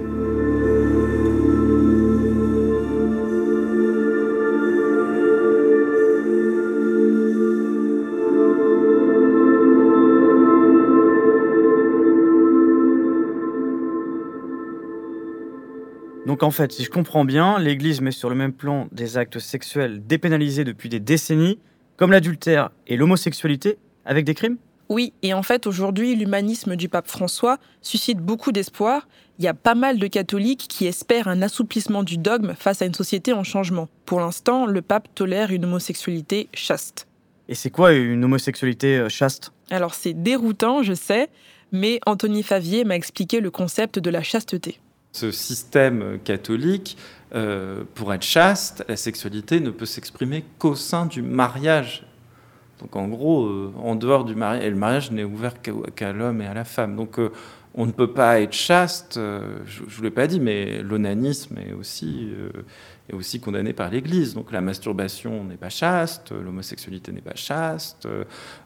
Donc 16.31 16.45
en 16.45 16.53
fait, 16.53 16.71
si 16.71 16.85
je 16.85 16.91
comprends 16.91 17.25
bien, 17.25 17.59
l'Église 17.59 18.01
met 18.01 18.13
sur 18.13 18.31
le 18.31 18.37
même 18.37 18.53
plan 18.53 18.87
des 18.93 19.17
actes 19.17 19.41
sexuels 19.41 20.07
dépénalisés 20.07 20.63
depuis 20.63 20.89
des 20.89 21.01
décennies, 21.01 21.59
comme 21.97 22.13
l'adultère 22.13 22.71
et 22.87 22.97
l'homosexualité, 22.97 23.79
avec 24.05 24.25
des 24.25 24.35
crimes? 24.35 24.57
Oui, 24.89 25.13
et 25.23 25.35
en 25.35 25.43
fait 25.43 25.67
aujourd'hui, 25.67 26.15
l'humanisme 26.15 26.77
du 26.77 26.89
pape 26.89 27.09
François 27.09 27.59
suscite 27.83 28.19
beaucoup 28.19 28.53
d'espoir. 28.53 29.09
Il 29.41 29.45
y 29.45 29.49
a 29.49 29.55
pas 29.55 29.75
mal 29.75 29.99
de 29.99 30.07
catholiques 30.07 30.67
qui 30.69 30.87
espèrent 30.87 31.27
un 31.27 31.43
assouplissement 31.43 32.05
du 32.05 32.17
dogme 32.17 32.55
face 32.57 32.81
à 32.81 32.87
une 32.87 32.95
société 32.95 33.33
en 33.33 33.43
changement. 33.43 33.89
Pour 34.07 34.21
l'instant, 34.21 34.67
le 34.67 34.83
pape 34.83 35.09
tolère 35.17 35.51
une 35.51 35.65
homosexualité 35.65 36.49
chaste. 36.55 37.09
Et 37.49 37.57
c'est 37.57 37.71
quoi 37.71 37.93
une 37.93 38.23
homosexualité 38.23 38.99
euh, 38.99 39.09
chaste? 39.09 39.53
Alors 39.69 39.95
c'est 39.95 40.15
déroutant, 40.15 40.85
je 40.85 40.95
sais, 40.95 41.29
mais 41.73 41.99
Anthony 42.07 42.45
Favier 42.45 42.85
m'a 42.85 42.95
expliqué 42.95 43.41
le 43.41 43.51
concept 43.51 43.99
de 43.99 44.11
la 44.11 44.23
chasteté. 44.23 44.79
Ce 45.13 45.31
système 45.31 46.19
catholique, 46.23 46.97
euh, 47.35 47.85
pour 47.95 48.13
être 48.13 48.23
chaste, 48.23 48.85
la 48.89 48.97
sexualité 48.97 49.61
ne 49.61 49.71
peut 49.71 49.87
s'exprimer 49.87 50.45
qu'au 50.59 50.75
sein 50.75 51.07
du 51.07 51.23
mariage. 51.23 52.05
Donc 52.81 52.97
en 52.97 53.07
gros, 53.09 53.47
euh, 53.47 53.73
en 53.83 53.95
dehors 53.95 54.25
du 54.25 54.35
mariage, 54.35 54.65
et 54.65 54.71
le 54.71 54.77
mariage 54.77 55.11
n'est 55.11 55.25
ouvert 55.25 55.55
qu'à 55.63 56.13
l'homme 56.13 56.41
et 56.43 56.47
à 56.47 56.55
la 56.55 56.65
femme. 56.65 56.97
Donc 56.97 57.19
euh, 57.19 57.31
on 57.75 57.87
ne 57.87 57.93
peut 57.93 58.13
pas 58.13 58.41
être 58.41 58.53
chaste, 58.53 59.15
je 59.15 59.83
ne 59.83 59.89
vous 59.89 60.03
l'ai 60.03 60.11
pas 60.11 60.27
dit, 60.27 60.41
mais 60.41 60.83
l'onanisme 60.83 61.57
est 61.59 61.73
aussi, 61.73 62.31
est 63.11 63.15
aussi 63.15 63.41
condamné 63.41 63.73
par 63.73 63.91
l'Église. 63.91 64.35
Donc 64.35 64.53
la 64.53 64.61
masturbation 64.61 65.45
n'est 65.45 65.57
pas 65.57 65.69
chaste, 65.69 66.33
l'homosexualité 66.33 67.13
n'est 67.13 67.21
pas 67.21 67.35
chaste, 67.35 68.09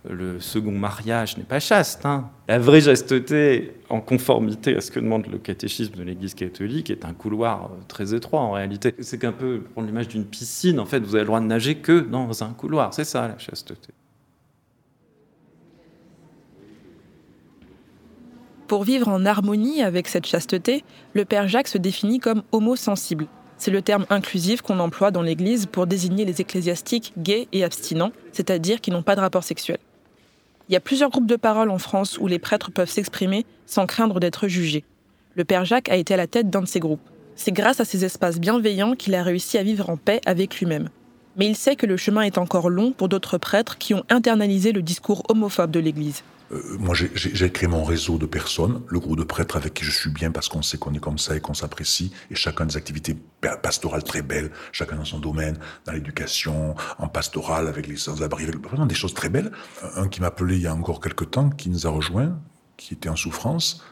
le 0.09 0.41
second 0.41 0.73
mariage 0.73 1.37
n'est 1.37 1.45
pas 1.45 1.61
chaste. 1.61 2.05
Hein. 2.07 2.31
La 2.49 2.59
vraie 2.59 2.83
chasteté, 2.83 3.73
en 3.89 4.01
conformité 4.01 4.77
à 4.77 4.81
ce 4.81 4.91
que 4.91 5.01
demande 5.01 5.27
le 5.27 5.39
catéchisme 5.39 5.95
de 5.95 6.03
l'Église 6.03 6.35
catholique, 6.35 6.91
est 6.91 7.05
un 7.05 7.15
couloir 7.15 7.71
très 7.89 8.15
étroit 8.15 8.41
en 8.41 8.53
réalité. 8.53 8.95
C'est 9.01 9.19
qu'un 9.19 9.33
peu, 9.33 9.61
prendre 9.73 9.87
l'image 9.87 10.09
d'une 10.09 10.25
piscine, 10.25 10.79
en 10.79 10.87
fait, 10.87 11.01
vous 11.01 11.15
avez 11.15 11.23
le 11.23 11.29
droit 11.29 11.41
de 11.41 11.47
nager 11.47 11.77
que 11.77 12.01
dans 12.01 12.43
un 12.43 12.51
couloir. 12.51 12.93
C'est 12.95 13.05
ça 13.05 13.29
la 13.29 13.39
chasteté. 13.39 13.93
Pour 18.67 18.85
vivre 18.85 19.09
en 19.09 19.27
harmonie 19.27 19.83
avec 19.83 20.09
cette 20.09 20.27
chasteté, 20.27 20.85
le 21.13 21.25
Père 21.25 21.49
Jacques 21.49 21.69
se 21.69 21.79
définit 21.79 22.19
comme 22.19 22.43
homosensible. 22.51 23.27
C'est 23.65 23.71
le 23.71 23.81
terme 23.81 24.05
inclusif 24.11 24.61
qu'on 24.61 24.79
emploie 24.79 25.11
dans 25.11 25.23
l'Église 25.23 25.65
pour 25.65 25.87
désigner 25.87 26.27
les 26.27 26.43
ecclésiastiques 26.43 27.15
gays 27.17 27.49
et 27.53 27.65
abstinents, 27.65 28.13
c'est-à-dire 28.31 28.83
qui 28.83 28.91
n'ont 28.91 29.03
pas 29.03 29.17
de 29.17 29.23
rapport 29.23 29.43
sexuel. 29.43 29.79
Il 30.69 30.75
y 30.75 30.77
a 30.77 30.81
plusieurs 30.81 31.09
groupes 31.09 31.27
de 31.27 31.37
parole 31.37 31.71
en 31.71 31.79
France 31.79 32.19
où 32.19 32.27
les 32.27 32.39
prêtres 32.39 32.71
peuvent 32.71 32.91
s'exprimer 32.91 33.47
sans 33.65 33.87
craindre 33.87 34.21
d'être 34.21 34.49
jugés. 34.49 34.85
Le 35.35 35.47
Père 35.47 35.65
Jacques 35.65 35.89
a 35.89 35.97
été 35.97 36.13
à 36.13 36.19
la 36.19 36.27
tête 36.27 36.51
d'un 36.51 36.61
de 36.61 36.67
ces 36.67 36.79
groupes. 36.79 37.09
C'est 37.37 37.53
grâce 37.53 37.81
à 37.81 37.87
ces 37.87 38.05
espaces 38.05 38.39
bienveillants 38.39 38.97
qu'il 38.97 39.15
a 39.15 39.23
réussi 39.23 39.57
à 39.57 39.63
vivre 39.63 39.89
en 39.89 39.97
paix 39.97 40.21
avec 40.27 40.61
lui-même. 40.61 40.91
Mais 41.37 41.47
il 41.47 41.57
sait 41.57 41.77
que 41.77 41.87
le 41.87 41.97
chemin 41.97 42.23
est 42.23 42.39
encore 42.39 42.71
long 42.71 42.93
pour 42.93 43.09
d'autres 43.09 43.39
prêtres 43.39 43.79
qui 43.79 43.95
ont 43.95 44.05
internalisé 44.09 44.73
le 44.73 44.83
discours 44.83 45.23
homophobe 45.29 45.71
de 45.71 45.81
l'Église. 45.81 46.23
Euh, 46.53 46.77
moi, 46.79 46.95
j'ai 46.95 47.51
créé 47.51 47.69
mon 47.69 47.85
réseau 47.85 48.19
de 48.19 48.27
personnes, 48.27 48.83
le 48.89 49.01
groupe 49.01 49.19
de 49.19 49.25
prêtres 49.25 49.57
avec 49.57 49.75
qui 49.75 49.85
je 49.85 49.91
suis 49.91 50.11
bien 50.11 50.31
parce 50.31 50.49
qu'on 50.49 50.63
sait 50.63 50.77
qu'on 50.77 50.93
est 50.93 51.01
comme 51.01 51.19
ça 51.19 51.37
et 51.37 51.41
qu'on 51.41 51.55
s'apprécie, 51.55 52.13
et 52.31 52.35
chacun 52.35 52.67
des 52.67 52.77
activités 52.77 53.17
pastorales 53.63 54.05
très 54.05 54.23
belles, 54.23 54.51
chacun 54.71 54.97
dans 54.97 55.05
son 55.05 55.19
domaine, 55.19 55.59
dans 55.87 55.93
l'éducation, 55.93 56.75
en 56.99 57.09
pastoral 57.09 57.67
avec 57.67 57.87
les 57.87 57.97
sans-abri, 57.97 58.47
vraiment 58.47 58.87
des 58.87 58.95
choses 58.95 59.15
très 59.15 59.29
belles. 59.29 59.51
Un 59.97 60.09
qui 60.09 60.21
m'a 60.21 60.29
appelé 60.29 60.57
il 60.57 60.63
y 60.63 60.67
a 60.67 60.75
encore 60.75 61.01
quelques 61.01 61.31
temps, 61.31 61.51
qui 61.51 61.71
nous 61.71 61.87
a 61.87 61.91
rejoints, 61.91 62.39
qui 62.77 62.95
était 62.95 63.09
en 63.09 63.17
souffrance, 63.17 63.83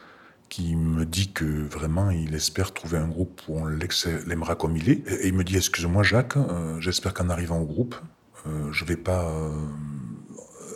qui 0.53 0.75
me 0.75 1.03
dit 1.03 1.31
que 1.31 1.67
vraiment 1.67 2.11
il 2.11 2.35
espère 2.35 2.75
trouver 2.75 2.99
un 2.99 3.07
groupe 3.07 3.41
où 3.47 3.57
on 3.57 3.65
l'aimera 3.65 4.55
comme 4.55 4.77
il 4.77 4.87
est. 4.87 5.01
Et 5.09 5.29
il 5.29 5.33
me 5.33 5.43
dit, 5.43 5.57
excuse-moi 5.57 6.03
Jacques, 6.03 6.37
euh, 6.37 6.79
j'espère 6.79 7.15
qu'en 7.15 7.29
arrivant 7.29 7.57
au 7.59 7.65
groupe, 7.65 7.95
euh, 8.45 8.71
je 8.71 8.85
vais 8.85 8.95
pas 8.95 9.33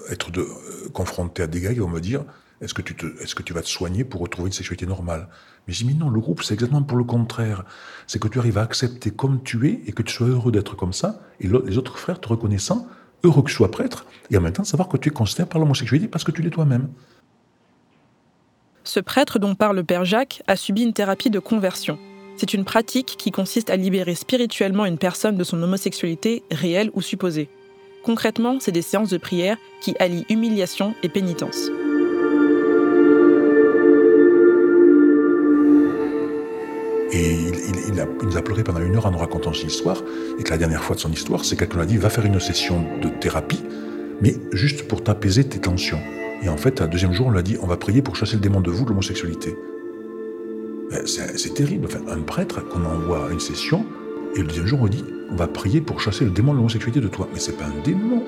être 0.10 0.32
euh, 0.36 0.90
confronté 0.94 1.44
à 1.44 1.48
des 1.48 1.62
gars 1.62 1.74
qui 1.74 1.80
vont 1.80 1.90
me 1.90 2.02
dire 2.02 2.24
est-ce 2.60 2.74
que, 2.74 2.82
tu 2.82 2.96
est-ce 3.22 3.36
que 3.36 3.44
tu 3.44 3.54
vas 3.54 3.62
te 3.62 3.68
soigner 3.68 4.04
pour 4.04 4.22
retrouver 4.22 4.48
une 4.48 4.54
sexualité 4.54 4.88
normale? 4.88 5.30
Mais 5.68 5.76
je 5.76 5.84
dis, 5.84 5.86
mais 5.86 5.94
non, 5.94 6.10
le 6.10 6.20
groupe, 6.20 6.42
c'est 6.42 6.56
exactement 6.56 6.82
pour 6.82 6.98
le 6.98 7.04
contraire. 7.04 7.64
C'est 8.08 8.18
que 8.18 8.28
tu 8.28 8.40
arrives 8.40 8.58
à 8.58 8.64
accepter 8.64 9.12
comme 9.12 9.44
tu 9.44 9.70
es 9.70 9.84
et 9.86 9.92
que 9.92 10.02
tu 10.02 10.12
sois 10.12 10.26
heureux 10.26 10.52
d'être 10.52 10.76
comme 10.76 10.94
ça, 10.94 11.22
et 11.40 11.48
les 11.48 11.78
autres 11.78 12.00
frères 12.00 12.20
te 12.20 12.30
reconnaissant, 12.30 12.88
heureux 13.24 13.44
que 13.44 13.50
tu 13.50 13.54
sois 13.54 13.70
prêtre, 13.70 14.08
et 14.32 14.38
en 14.38 14.42
même 14.42 14.54
temps 14.54 14.64
savoir 14.64 14.90
que 14.90 14.98
tu 14.98 15.10
es 15.10 15.12
considéré 15.12 15.48
par 15.48 15.60
l'homosexualité 15.60 16.08
parce 16.08 16.24
que 16.24 16.32
tu 16.32 16.42
l'es 16.42 16.50
toi-même. 16.50 16.90
Ce 18.88 19.02
prêtre 19.02 19.38
dont 19.38 19.54
parle 19.54 19.76
le 19.76 19.84
Père 19.84 20.06
Jacques 20.06 20.42
a 20.48 20.56
subi 20.56 20.84
une 20.84 20.94
thérapie 20.94 21.30
de 21.30 21.40
conversion. 21.40 22.00
C'est 22.38 22.54
une 22.54 22.64
pratique 22.64 23.16
qui 23.18 23.32
consiste 23.32 23.70
à 23.70 23.76
libérer 23.76 24.16
spirituellement 24.16 24.86
une 24.86 24.98
personne 24.98 25.36
de 25.36 25.44
son 25.44 25.62
homosexualité 25.62 26.42
réelle 26.52 26.90
ou 26.94 27.02
supposée. 27.02 27.50
Concrètement, 28.02 28.60
c'est 28.62 28.72
des 28.72 28.82
séances 28.82 29.10
de 29.10 29.18
prière 29.18 29.58
qui 29.82 29.94
allient 30.00 30.26
humiliation 30.30 30.96
et 31.04 31.10
pénitence. 31.10 31.70
Et 37.12 37.34
il, 37.90 38.00
a, 38.00 38.06
nous 38.24 38.38
a 38.38 38.42
pleuré 38.42 38.64
pendant 38.64 38.80
une 38.80 38.96
heure 38.96 39.06
en 39.06 39.12
nous 39.12 39.18
racontant 39.18 39.52
son 39.52 39.68
histoire, 39.68 40.02
et 40.40 40.44
que 40.44 40.50
la 40.50 40.58
dernière 40.58 40.84
fois 40.84 40.96
de 40.96 41.02
son 41.02 41.12
histoire, 41.12 41.44
c'est 41.44 41.58
quelqu'un 41.58 41.76
lui 41.76 41.84
a 41.84 41.88
dit 41.88 41.98
va 41.98 42.10
faire 42.10 42.26
une 42.26 42.40
session 42.40 42.86
de 43.02 43.10
thérapie, 43.10 43.64
mais 44.22 44.36
juste 44.54 44.88
pour 44.88 45.04
t'apaiser 45.04 45.44
tes 45.44 45.60
tensions. 45.60 46.00
Et 46.42 46.50
en 46.50 46.58
fait, 46.58 46.82
un 46.82 46.88
deuxième 46.88 47.14
jour, 47.14 47.28
on 47.28 47.32
lui 47.32 47.40
a 47.40 47.44
dit 47.44 47.58
on 47.62 47.68
va 47.68 47.78
prier 47.78 48.02
pour 48.02 48.16
chasser 48.16 48.36
le 48.36 48.42
démon 48.42 48.62
de 48.62 48.72
vous, 48.72 48.86
l'homosexualité. 48.86 49.56
Ben, 50.92 51.02
c'est 51.06 51.54
terrible. 51.54 51.88
Enfin, 51.88 52.00
un 52.10 52.22
prêtre 52.22 52.62
qu'on 52.70 52.86
envoie 52.86 53.28
à 53.28 53.32
une 53.32 53.40
session, 53.40 53.86
et 54.36 54.40
le 54.40 54.48
deuxième 54.48 54.68
jour, 54.68 54.80
on 54.82 54.88
dit 54.88 55.04
on 55.30 55.36
va 55.36 55.48
prier 55.48 55.82
pour 55.82 56.00
chasser 56.00 56.26
le 56.26 56.32
démon 56.32 56.54
de 56.54 56.58
l'homosexualité 56.58 57.02
de 57.02 57.08
toi. 57.08 57.28
Mais 57.34 57.40
c'est 57.40 57.58
pas 57.58 57.66
un 57.66 57.84
démon. 57.84 58.24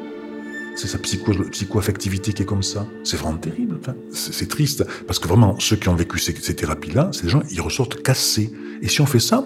C'est 0.75 0.87
sa 0.87 0.97
psycho, 0.97 1.33
psychoaffectivité 1.51 2.33
qui 2.33 2.43
est 2.43 2.45
comme 2.45 2.63
ça. 2.63 2.87
C'est 3.03 3.17
vraiment 3.17 3.37
terrible. 3.37 3.79
c'est 4.11 4.47
triste. 4.47 4.85
Parce 5.07 5.19
que 5.19 5.27
vraiment, 5.27 5.59
ceux 5.59 5.75
qui 5.75 5.89
ont 5.89 5.95
vécu 5.95 6.19
ces, 6.19 6.33
thérapies-là, 6.33 7.11
des 7.21 7.29
gens, 7.29 7.41
ils 7.51 7.61
ressortent 7.61 8.01
cassés. 8.01 8.51
Et 8.81 8.87
si 8.87 9.01
on 9.01 9.05
fait 9.05 9.19
ça, 9.19 9.45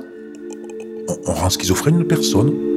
on, 1.08 1.18
on 1.26 1.34
rend 1.34 1.50
schizophrène 1.50 2.00
une 2.00 2.08
personne. 2.08 2.73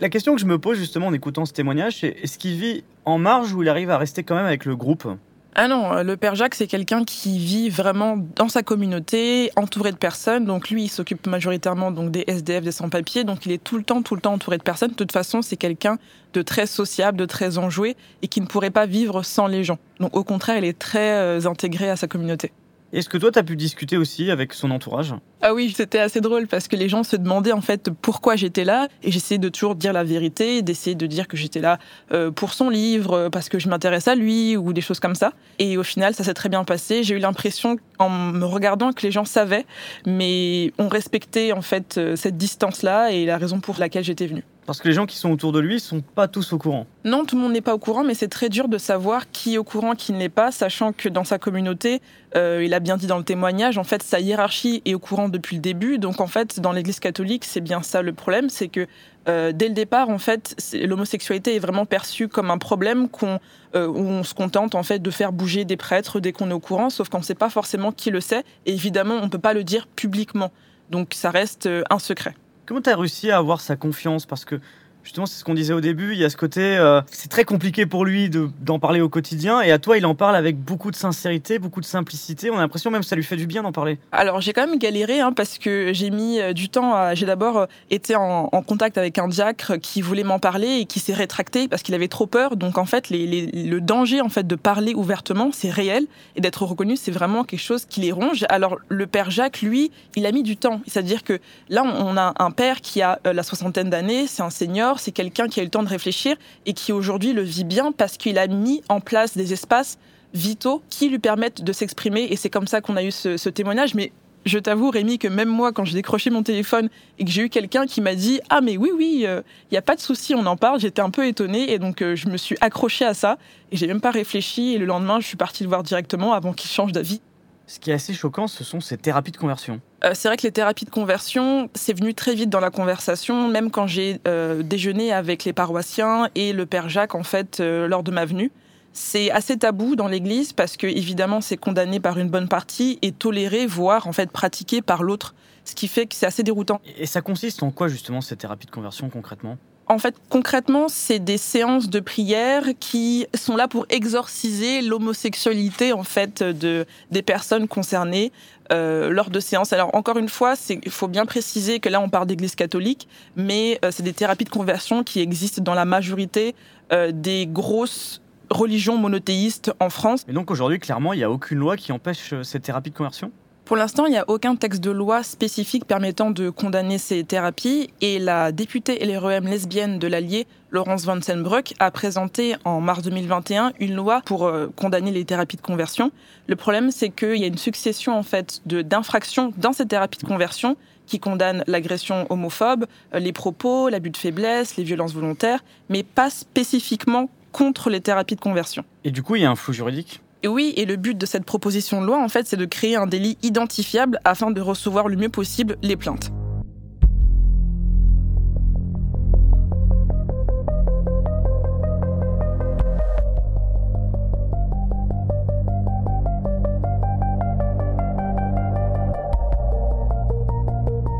La 0.00 0.08
question 0.08 0.36
que 0.36 0.40
je 0.40 0.46
me 0.46 0.60
pose 0.60 0.78
justement 0.78 1.08
en 1.08 1.12
écoutant 1.12 1.44
ce 1.44 1.52
témoignage, 1.52 1.98
c'est 2.00 2.16
est-ce 2.22 2.38
qu'il 2.38 2.54
vit 2.54 2.84
en 3.04 3.18
marge 3.18 3.52
ou 3.52 3.64
il 3.64 3.68
arrive 3.68 3.90
à 3.90 3.98
rester 3.98 4.22
quand 4.22 4.36
même 4.36 4.46
avec 4.46 4.64
le 4.64 4.76
groupe? 4.76 5.08
Ah 5.56 5.66
non, 5.66 5.92
euh, 5.92 6.02
le 6.04 6.16
père 6.16 6.36
Jacques, 6.36 6.54
c'est 6.54 6.68
quelqu'un 6.68 7.04
qui 7.04 7.40
vit 7.40 7.68
vraiment 7.68 8.16
dans 8.36 8.48
sa 8.48 8.62
communauté, 8.62 9.50
entouré 9.56 9.90
de 9.90 9.96
personnes. 9.96 10.44
Donc 10.44 10.70
lui, 10.70 10.84
il 10.84 10.88
s'occupe 10.88 11.26
majoritairement 11.26 11.90
donc 11.90 12.12
des 12.12 12.22
SDF, 12.28 12.62
des 12.62 12.70
sans-papiers. 12.70 13.24
Donc 13.24 13.44
il 13.44 13.50
est 13.50 13.62
tout 13.62 13.76
le 13.76 13.82
temps, 13.82 14.02
tout 14.02 14.14
le 14.14 14.20
temps 14.20 14.34
entouré 14.34 14.56
de 14.56 14.62
personnes. 14.62 14.90
De 14.90 14.94
toute 14.94 15.10
façon, 15.10 15.42
c'est 15.42 15.56
quelqu'un 15.56 15.98
de 16.32 16.42
très 16.42 16.66
sociable, 16.66 17.18
de 17.18 17.24
très 17.24 17.58
enjoué 17.58 17.96
et 18.22 18.28
qui 18.28 18.40
ne 18.40 18.46
pourrait 18.46 18.70
pas 18.70 18.86
vivre 18.86 19.24
sans 19.24 19.48
les 19.48 19.64
gens. 19.64 19.78
Donc 19.98 20.16
au 20.16 20.22
contraire, 20.22 20.58
il 20.58 20.64
est 20.64 20.78
très 20.78 21.10
euh, 21.14 21.40
intégré 21.46 21.90
à 21.90 21.96
sa 21.96 22.06
communauté. 22.06 22.52
Est-ce 22.90 23.10
que 23.10 23.18
toi, 23.18 23.30
tu 23.30 23.38
as 23.38 23.42
pu 23.42 23.54
discuter 23.54 23.98
aussi 23.98 24.30
avec 24.30 24.54
son 24.54 24.70
entourage? 24.70 25.14
Ah 25.42 25.52
oui, 25.52 25.74
c'était 25.76 25.98
assez 25.98 26.22
drôle 26.22 26.46
parce 26.46 26.68
que 26.68 26.76
les 26.76 26.88
gens 26.88 27.02
se 27.02 27.16
demandaient 27.16 27.52
en 27.52 27.60
fait 27.60 27.90
pourquoi 27.90 28.34
j'étais 28.34 28.64
là 28.64 28.88
et 29.02 29.12
j'essayais 29.12 29.38
de 29.38 29.50
toujours 29.50 29.74
dire 29.74 29.92
la 29.92 30.04
vérité, 30.04 30.62
d'essayer 30.62 30.96
de 30.96 31.06
dire 31.06 31.28
que 31.28 31.36
j'étais 31.36 31.60
là 31.60 31.78
euh, 32.12 32.30
pour 32.30 32.54
son 32.54 32.70
livre, 32.70 33.12
euh, 33.12 33.28
parce 33.30 33.50
que 33.50 33.58
je 33.58 33.68
m'intéresse 33.68 34.08
à 34.08 34.14
lui 34.14 34.56
ou 34.56 34.72
des 34.72 34.80
choses 34.80 35.00
comme 35.00 35.14
ça. 35.14 35.34
Et 35.58 35.76
au 35.76 35.82
final, 35.82 36.14
ça 36.14 36.24
s'est 36.24 36.34
très 36.34 36.48
bien 36.48 36.64
passé. 36.64 37.02
J'ai 37.02 37.14
eu 37.14 37.18
l'impression 37.18 37.76
en 37.98 38.08
me 38.08 38.44
regardant 38.46 38.92
que 38.92 39.02
les 39.02 39.10
gens 39.10 39.26
savaient, 39.26 39.66
mais 40.06 40.72
on 40.78 40.88
respectait 40.88 41.52
en 41.52 41.62
fait 41.62 41.98
euh, 41.98 42.16
cette 42.16 42.38
distance-là 42.38 43.12
et 43.12 43.26
la 43.26 43.36
raison 43.36 43.60
pour 43.60 43.78
laquelle 43.78 44.04
j'étais 44.04 44.26
venue. 44.26 44.44
Parce 44.68 44.82
que 44.82 44.88
les 44.88 44.92
gens 44.92 45.06
qui 45.06 45.16
sont 45.16 45.30
autour 45.30 45.52
de 45.52 45.60
lui 45.60 45.80
sont 45.80 46.02
pas 46.02 46.28
tous 46.28 46.52
au 46.52 46.58
courant. 46.58 46.86
Non, 47.02 47.24
tout 47.24 47.36
le 47.36 47.40
monde 47.40 47.54
n'est 47.54 47.62
pas 47.62 47.72
au 47.72 47.78
courant, 47.78 48.04
mais 48.04 48.12
c'est 48.12 48.28
très 48.28 48.50
dur 48.50 48.68
de 48.68 48.76
savoir 48.76 49.30
qui 49.30 49.54
est 49.54 49.58
au 49.58 49.64
courant, 49.64 49.94
qui 49.94 50.12
ne 50.12 50.18
l'est 50.18 50.28
pas, 50.28 50.52
sachant 50.52 50.92
que 50.92 51.08
dans 51.08 51.24
sa 51.24 51.38
communauté, 51.38 52.02
euh, 52.36 52.62
il 52.62 52.74
a 52.74 52.78
bien 52.78 52.98
dit 52.98 53.06
dans 53.06 53.16
le 53.16 53.24
témoignage, 53.24 53.78
en 53.78 53.84
fait, 53.84 54.02
sa 54.02 54.20
hiérarchie 54.20 54.82
est 54.84 54.92
au 54.92 54.98
courant 54.98 55.30
depuis 55.30 55.56
le 55.56 55.62
début. 55.62 55.96
Donc, 55.96 56.20
en 56.20 56.26
fait, 56.26 56.60
dans 56.60 56.72
l'Église 56.72 57.00
catholique, 57.00 57.46
c'est 57.46 57.62
bien 57.62 57.82
ça 57.82 58.02
le 58.02 58.12
problème, 58.12 58.50
c'est 58.50 58.68
que 58.68 58.86
euh, 59.26 59.52
dès 59.54 59.68
le 59.68 59.74
départ, 59.74 60.10
en 60.10 60.18
fait, 60.18 60.54
l'homosexualité 60.74 61.56
est 61.56 61.60
vraiment 61.60 61.86
perçue 61.86 62.28
comme 62.28 62.50
un 62.50 62.58
problème 62.58 63.08
qu'on, 63.08 63.40
euh, 63.74 63.86
où 63.86 64.06
on 64.06 64.22
se 64.22 64.34
contente 64.34 64.74
en 64.74 64.82
fait 64.82 64.98
de 64.98 65.10
faire 65.10 65.32
bouger 65.32 65.64
des 65.64 65.78
prêtres 65.78 66.20
dès 66.20 66.32
qu'on 66.32 66.50
est 66.50 66.52
au 66.52 66.60
courant, 66.60 66.90
sauf 66.90 67.08
qu'on 67.08 67.20
ne 67.20 67.24
sait 67.24 67.34
pas 67.34 67.48
forcément 67.48 67.90
qui 67.90 68.10
le 68.10 68.20
sait. 68.20 68.44
Et 68.66 68.74
évidemment, 68.74 69.14
on 69.14 69.24
ne 69.24 69.30
peut 69.30 69.38
pas 69.38 69.54
le 69.54 69.64
dire 69.64 69.86
publiquement. 69.86 70.52
Donc, 70.90 71.14
ça 71.14 71.30
reste 71.30 71.66
un 71.88 71.98
secret. 71.98 72.34
Comment 72.68 72.82
tu 72.82 72.90
as 72.90 72.96
réussi 72.96 73.30
à 73.30 73.38
avoir 73.38 73.62
sa 73.62 73.76
confiance? 73.76 74.26
Parce 74.26 74.44
que 74.44 74.60
Justement, 75.08 75.24
c'est 75.24 75.38
ce 75.38 75.44
qu'on 75.44 75.54
disait 75.54 75.72
au 75.72 75.80
début. 75.80 76.12
Il 76.12 76.18
y 76.18 76.24
a 76.26 76.28
ce 76.28 76.36
côté, 76.36 76.76
euh, 76.76 77.00
c'est 77.10 77.30
très 77.30 77.46
compliqué 77.46 77.86
pour 77.86 78.04
lui 78.04 78.28
d'en 78.28 78.78
parler 78.78 79.00
au 79.00 79.08
quotidien. 79.08 79.62
Et 79.62 79.72
à 79.72 79.78
toi, 79.78 79.96
il 79.96 80.04
en 80.04 80.14
parle 80.14 80.36
avec 80.36 80.58
beaucoup 80.58 80.90
de 80.90 80.96
sincérité, 80.96 81.58
beaucoup 81.58 81.80
de 81.80 81.86
simplicité. 81.86 82.50
On 82.50 82.58
a 82.58 82.60
l'impression 82.60 82.90
même 82.90 83.00
que 83.00 83.06
ça 83.06 83.16
lui 83.16 83.22
fait 83.24 83.36
du 83.36 83.46
bien 83.46 83.62
d'en 83.62 83.72
parler. 83.72 83.98
Alors, 84.12 84.42
j'ai 84.42 84.52
quand 84.52 84.66
même 84.66 84.78
galéré 84.78 85.20
hein, 85.20 85.32
parce 85.32 85.56
que 85.56 85.92
j'ai 85.94 86.10
mis 86.10 86.40
euh, 86.40 86.52
du 86.52 86.68
temps. 86.68 87.14
J'ai 87.14 87.24
d'abord 87.24 87.56
euh, 87.56 87.66
été 87.88 88.16
en, 88.16 88.50
contact 88.66 88.98
avec 88.98 89.16
un 89.16 89.28
diacre 89.28 89.78
qui 89.80 90.02
voulait 90.02 90.24
m'en 90.24 90.38
parler 90.38 90.80
et 90.80 90.84
qui 90.84 91.00
s'est 91.00 91.14
rétracté 91.14 91.68
parce 91.68 91.82
qu'il 91.82 91.94
avait 91.94 92.08
trop 92.08 92.26
peur. 92.26 92.56
Donc, 92.56 92.76
en 92.76 92.84
fait, 92.84 93.06
le 93.08 93.78
danger 93.78 94.20
en 94.20 94.28
fait 94.28 94.46
de 94.46 94.56
parler 94.56 94.92
ouvertement, 94.92 95.52
c'est 95.54 95.70
réel 95.70 96.04
et 96.36 96.42
d'être 96.42 96.66
reconnu, 96.66 96.98
c'est 96.98 97.12
vraiment 97.12 97.44
quelque 97.44 97.60
chose 97.60 97.86
qui 97.86 98.02
les 98.02 98.12
ronge. 98.12 98.44
Alors, 98.50 98.76
le 98.88 99.06
père 99.06 99.30
Jacques, 99.30 99.62
lui, 99.62 99.90
il 100.16 100.26
a 100.26 100.32
mis 100.32 100.42
du 100.42 100.58
temps. 100.58 100.82
C'est-à-dire 100.86 101.24
que 101.24 101.40
là, 101.70 101.82
on 101.82 102.18
a 102.18 102.34
un 102.38 102.50
père 102.50 102.82
qui 102.82 103.00
a 103.00 103.18
la 103.24 103.42
soixantaine 103.42 103.88
d'années, 103.88 104.26
c'est 104.26 104.42
un 104.42 104.50
senior 104.50 104.97
c'est 105.00 105.12
quelqu'un 105.12 105.48
qui 105.48 105.60
a 105.60 105.62
eu 105.62 105.66
le 105.66 105.70
temps 105.70 105.82
de 105.82 105.88
réfléchir 105.88 106.36
et 106.66 106.72
qui 106.72 106.92
aujourd'hui 106.92 107.32
le 107.32 107.42
vit 107.42 107.64
bien 107.64 107.92
parce 107.92 108.16
qu'il 108.16 108.38
a 108.38 108.46
mis 108.46 108.82
en 108.88 109.00
place 109.00 109.36
des 109.36 109.52
espaces 109.52 109.98
vitaux 110.34 110.82
qui 110.90 111.08
lui 111.08 111.18
permettent 111.18 111.62
de 111.62 111.72
s'exprimer. 111.72 112.26
Et 112.30 112.36
c'est 112.36 112.50
comme 112.50 112.66
ça 112.66 112.80
qu'on 112.80 112.96
a 112.96 113.02
eu 113.02 113.10
ce, 113.10 113.48
témoignage. 113.48 113.94
Mais 113.94 114.12
je 114.44 114.58
t'avoue, 114.58 114.90
Rémi, 114.90 115.18
que 115.18 115.28
même 115.28 115.48
moi, 115.48 115.72
quand 115.72 115.84
j'ai 115.84 115.94
décroché 115.94 116.30
mon 116.30 116.42
téléphone 116.42 116.88
et 117.18 117.24
que 117.24 117.30
j'ai 117.30 117.42
eu 117.42 117.48
quelqu'un 117.48 117.86
qui 117.86 118.00
m'a 118.00 118.14
dit 118.14 118.40
Ah, 118.48 118.60
mais 118.60 118.76
oui, 118.76 118.90
oui, 118.94 119.18
il 119.20 119.26
euh, 119.26 119.42
n'y 119.72 119.78
a 119.78 119.82
pas 119.82 119.96
de 119.96 120.00
souci, 120.00 120.34
on 120.34 120.46
en 120.46 120.56
parle, 120.56 120.80
j'étais 120.80 121.02
un 121.02 121.10
peu 121.10 121.26
étonnée. 121.26 121.72
Et 121.72 121.78
donc, 121.78 122.02
euh, 122.02 122.16
je 122.16 122.28
me 122.28 122.36
suis 122.36 122.56
accrochée 122.60 123.04
à 123.04 123.14
ça. 123.14 123.38
Et 123.72 123.76
j'ai 123.76 123.86
même 123.86 124.00
pas 124.00 124.10
réfléchi. 124.10 124.74
Et 124.74 124.78
le 124.78 124.86
lendemain, 124.86 125.20
je 125.20 125.26
suis 125.26 125.36
partie 125.36 125.62
le 125.62 125.68
voir 125.68 125.82
directement 125.82 126.32
avant 126.34 126.52
qu'il 126.52 126.70
change 126.70 126.92
d'avis. 126.92 127.20
Ce 127.68 127.78
qui 127.78 127.90
est 127.90 127.94
assez 127.94 128.14
choquant, 128.14 128.46
ce 128.46 128.64
sont 128.64 128.80
ces 128.80 128.96
thérapies 128.96 129.30
de 129.30 129.36
conversion. 129.36 129.82
Euh, 130.02 130.12
c'est 130.14 130.28
vrai 130.28 130.38
que 130.38 130.42
les 130.42 130.52
thérapies 130.52 130.86
de 130.86 130.90
conversion, 130.90 131.68
c'est 131.74 131.92
venu 131.92 132.14
très 132.14 132.34
vite 132.34 132.48
dans 132.48 132.60
la 132.60 132.70
conversation, 132.70 133.46
même 133.46 133.70
quand 133.70 133.86
j'ai 133.86 134.20
euh, 134.26 134.62
déjeuné 134.62 135.12
avec 135.12 135.44
les 135.44 135.52
paroissiens 135.52 136.30
et 136.34 136.54
le 136.54 136.64
père 136.64 136.88
Jacques, 136.88 137.14
en 137.14 137.22
fait, 137.22 137.60
euh, 137.60 137.86
lors 137.86 138.02
de 138.02 138.10
ma 138.10 138.24
venue. 138.24 138.50
C'est 138.94 139.30
assez 139.30 139.58
tabou 139.58 139.96
dans 139.96 140.08
l'Église 140.08 140.54
parce 140.54 140.78
que, 140.78 140.86
évidemment, 140.86 141.42
c'est 141.42 141.58
condamné 141.58 142.00
par 142.00 142.18
une 142.18 142.30
bonne 142.30 142.48
partie 142.48 142.98
et 143.02 143.12
toléré, 143.12 143.66
voire, 143.66 144.06
en 144.06 144.12
fait, 144.12 144.32
pratiqué 144.32 144.80
par 144.80 145.02
l'autre. 145.02 145.34
Ce 145.66 145.74
qui 145.74 145.88
fait 145.88 146.06
que 146.06 146.14
c'est 146.14 146.26
assez 146.26 146.42
déroutant. 146.42 146.80
Et 146.96 147.04
ça 147.04 147.20
consiste 147.20 147.62
en 147.62 147.70
quoi, 147.70 147.88
justement, 147.88 148.22
ces 148.22 148.36
thérapies 148.36 148.66
de 148.66 148.70
conversion, 148.70 149.10
concrètement? 149.10 149.58
En 149.88 149.98
fait, 149.98 150.14
concrètement, 150.28 150.88
c'est 150.88 151.18
des 151.18 151.38
séances 151.38 151.88
de 151.88 152.00
prière 152.00 152.64
qui 152.78 153.26
sont 153.34 153.56
là 153.56 153.68
pour 153.68 153.86
exorciser 153.88 154.82
l'homosexualité 154.82 155.92
en 155.92 156.02
fait 156.02 156.42
de 156.42 156.86
des 157.10 157.22
personnes 157.22 157.68
concernées 157.68 158.32
euh, 158.70 159.08
lors 159.10 159.30
de 159.30 159.40
séances. 159.40 159.72
Alors 159.72 159.94
encore 159.94 160.18
une 160.18 160.28
fois, 160.28 160.54
il 160.68 160.90
faut 160.90 161.08
bien 161.08 161.24
préciser 161.24 161.80
que 161.80 161.88
là 161.88 162.00
on 162.00 162.10
parle 162.10 162.26
d'Église 162.26 162.54
catholique, 162.54 163.08
mais 163.34 163.78
euh, 163.84 163.90
c'est 163.90 164.02
des 164.02 164.12
thérapies 164.12 164.44
de 164.44 164.50
conversion 164.50 165.04
qui 165.04 165.20
existent 165.20 165.62
dans 165.62 165.74
la 165.74 165.86
majorité 165.86 166.54
euh, 166.92 167.10
des 167.12 167.46
grosses 167.46 168.20
religions 168.50 168.98
monothéistes 168.98 169.72
en 169.80 169.88
France. 169.88 170.24
Et 170.28 170.32
donc 170.32 170.50
aujourd'hui, 170.50 170.78
clairement, 170.78 171.14
il 171.14 171.18
n'y 171.18 171.24
a 171.24 171.30
aucune 171.30 171.58
loi 171.58 171.76
qui 171.76 171.92
empêche 171.92 172.34
ces 172.42 172.60
thérapies 172.60 172.90
de 172.90 172.96
conversion? 172.96 173.32
Pour 173.68 173.76
l'instant, 173.76 174.06
il 174.06 174.12
n'y 174.12 174.16
a 174.16 174.24
aucun 174.28 174.56
texte 174.56 174.82
de 174.82 174.90
loi 174.90 175.22
spécifique 175.22 175.84
permettant 175.84 176.30
de 176.30 176.48
condamner 176.48 176.96
ces 176.96 177.22
thérapies 177.22 177.90
et 178.00 178.18
la 178.18 178.50
députée 178.50 178.98
LREM 179.04 179.44
lesbienne 179.44 179.98
de 179.98 180.06
l'Allier, 180.06 180.46
Laurence 180.70 181.04
Van 181.04 181.20
Senbruck, 181.20 181.74
a 181.78 181.90
présenté 181.90 182.56
en 182.64 182.80
mars 182.80 183.02
2021 183.02 183.74
une 183.78 183.94
loi 183.94 184.22
pour 184.24 184.46
euh, 184.46 184.68
condamner 184.74 185.10
les 185.10 185.26
thérapies 185.26 185.58
de 185.58 185.60
conversion. 185.60 186.12
Le 186.46 186.56
problème, 186.56 186.90
c'est 186.90 187.10
qu'il 187.10 187.36
y 187.36 187.44
a 187.44 187.46
une 187.46 187.58
succession 187.58 188.16
en 188.16 188.22
fait 188.22 188.62
d'infractions 188.64 189.52
dans 189.58 189.74
ces 189.74 189.84
thérapies 189.84 190.20
de 190.20 190.26
conversion 190.26 190.78
qui 191.04 191.20
condamnent 191.20 191.62
l'agression 191.66 192.26
homophobe, 192.30 192.86
euh, 193.12 193.18
les 193.18 193.34
propos, 193.34 193.90
l'abus 193.90 194.08
de 194.08 194.16
faiblesse, 194.16 194.78
les 194.78 194.84
violences 194.84 195.12
volontaires, 195.12 195.62
mais 195.90 196.04
pas 196.04 196.30
spécifiquement 196.30 197.28
contre 197.52 197.90
les 197.90 198.00
thérapies 198.00 198.36
de 198.36 198.40
conversion. 198.40 198.86
Et 199.04 199.10
du 199.10 199.22
coup, 199.22 199.36
il 199.36 199.42
y 199.42 199.44
a 199.44 199.50
un 199.50 199.56
flou 199.56 199.74
juridique? 199.74 200.22
Et 200.42 200.48
oui, 200.48 200.72
et 200.76 200.84
le 200.84 200.96
but 200.96 201.16
de 201.16 201.26
cette 201.26 201.44
proposition 201.44 202.00
de 202.00 202.06
loi, 202.06 202.22
en 202.22 202.28
fait, 202.28 202.46
c'est 202.46 202.56
de 202.56 202.64
créer 202.64 202.96
un 202.96 203.06
délit 203.06 203.36
identifiable 203.42 204.20
afin 204.24 204.50
de 204.50 204.60
recevoir 204.60 205.08
le 205.08 205.16
mieux 205.16 205.28
possible 205.28 205.76
les 205.82 205.96
plaintes. 205.96 206.30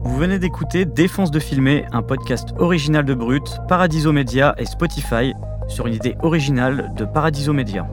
Vous 0.05 0.17
venez 0.17 0.39
d'écouter 0.41 0.85
Défense 0.85 1.31
de 1.31 1.39
filmer, 1.39 1.85
un 1.93 2.03
podcast 2.03 2.49
original 2.59 3.05
de 3.05 3.15
Brut, 3.15 3.59
Paradiso 3.69 4.13
Media 4.13 4.55
et 4.59 4.65
Spotify 4.65 5.33
sur 5.69 5.87
une 5.87 5.95
idée 5.95 6.17
originale 6.23 6.93
de 6.97 7.05
Paradiso 7.05 7.53
Media. 7.53 7.89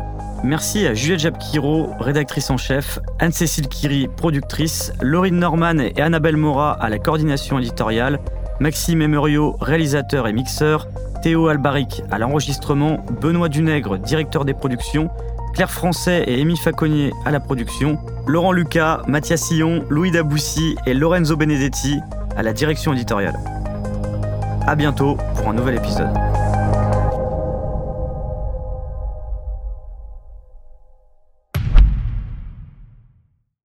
Merci 0.45 0.85
à 0.85 0.93
Juliette 0.93 1.21
Japkiro, 1.21 1.89
rédactrice 1.99 2.51
en 2.51 2.57
chef, 2.57 2.99
Anne-Cécile 3.17 3.67
Kiri, 3.67 4.07
productrice, 4.15 4.93
Laurine 5.01 5.39
Norman 5.39 5.79
et 5.79 5.99
Annabelle 5.99 6.37
Mora 6.37 6.73
à 6.73 6.87
la 6.87 6.99
coordination 6.99 7.57
éditoriale, 7.57 8.19
Maxime 8.59 9.01
Emerio, 9.01 9.57
réalisateur 9.59 10.27
et 10.27 10.33
mixeur, 10.33 10.87
Théo 11.23 11.47
Albaric 11.47 12.03
à 12.11 12.19
l'enregistrement, 12.19 13.03
Benoît 13.19 13.49
Dunègre, 13.49 13.97
directeur 13.97 14.45
des 14.45 14.53
productions, 14.53 15.09
Claire 15.55 15.71
Français 15.71 16.23
et 16.27 16.39
Amy 16.39 16.57
Faconnier 16.57 17.11
à 17.25 17.31
la 17.31 17.39
production, 17.39 17.97
Laurent 18.27 18.51
Lucas, 18.51 19.01
Mathias 19.07 19.41
Sillon, 19.41 19.83
Louis 19.89 20.11
Daboussi 20.11 20.75
et 20.85 20.93
Lorenzo 20.93 21.35
Benedetti 21.35 21.99
à 22.37 22.43
la 22.43 22.53
direction 22.53 22.93
éditoriale. 22.93 23.39
A 24.67 24.75
bientôt 24.75 25.17
pour 25.37 25.49
un 25.49 25.53
nouvel 25.53 25.77
épisode. 25.77 26.24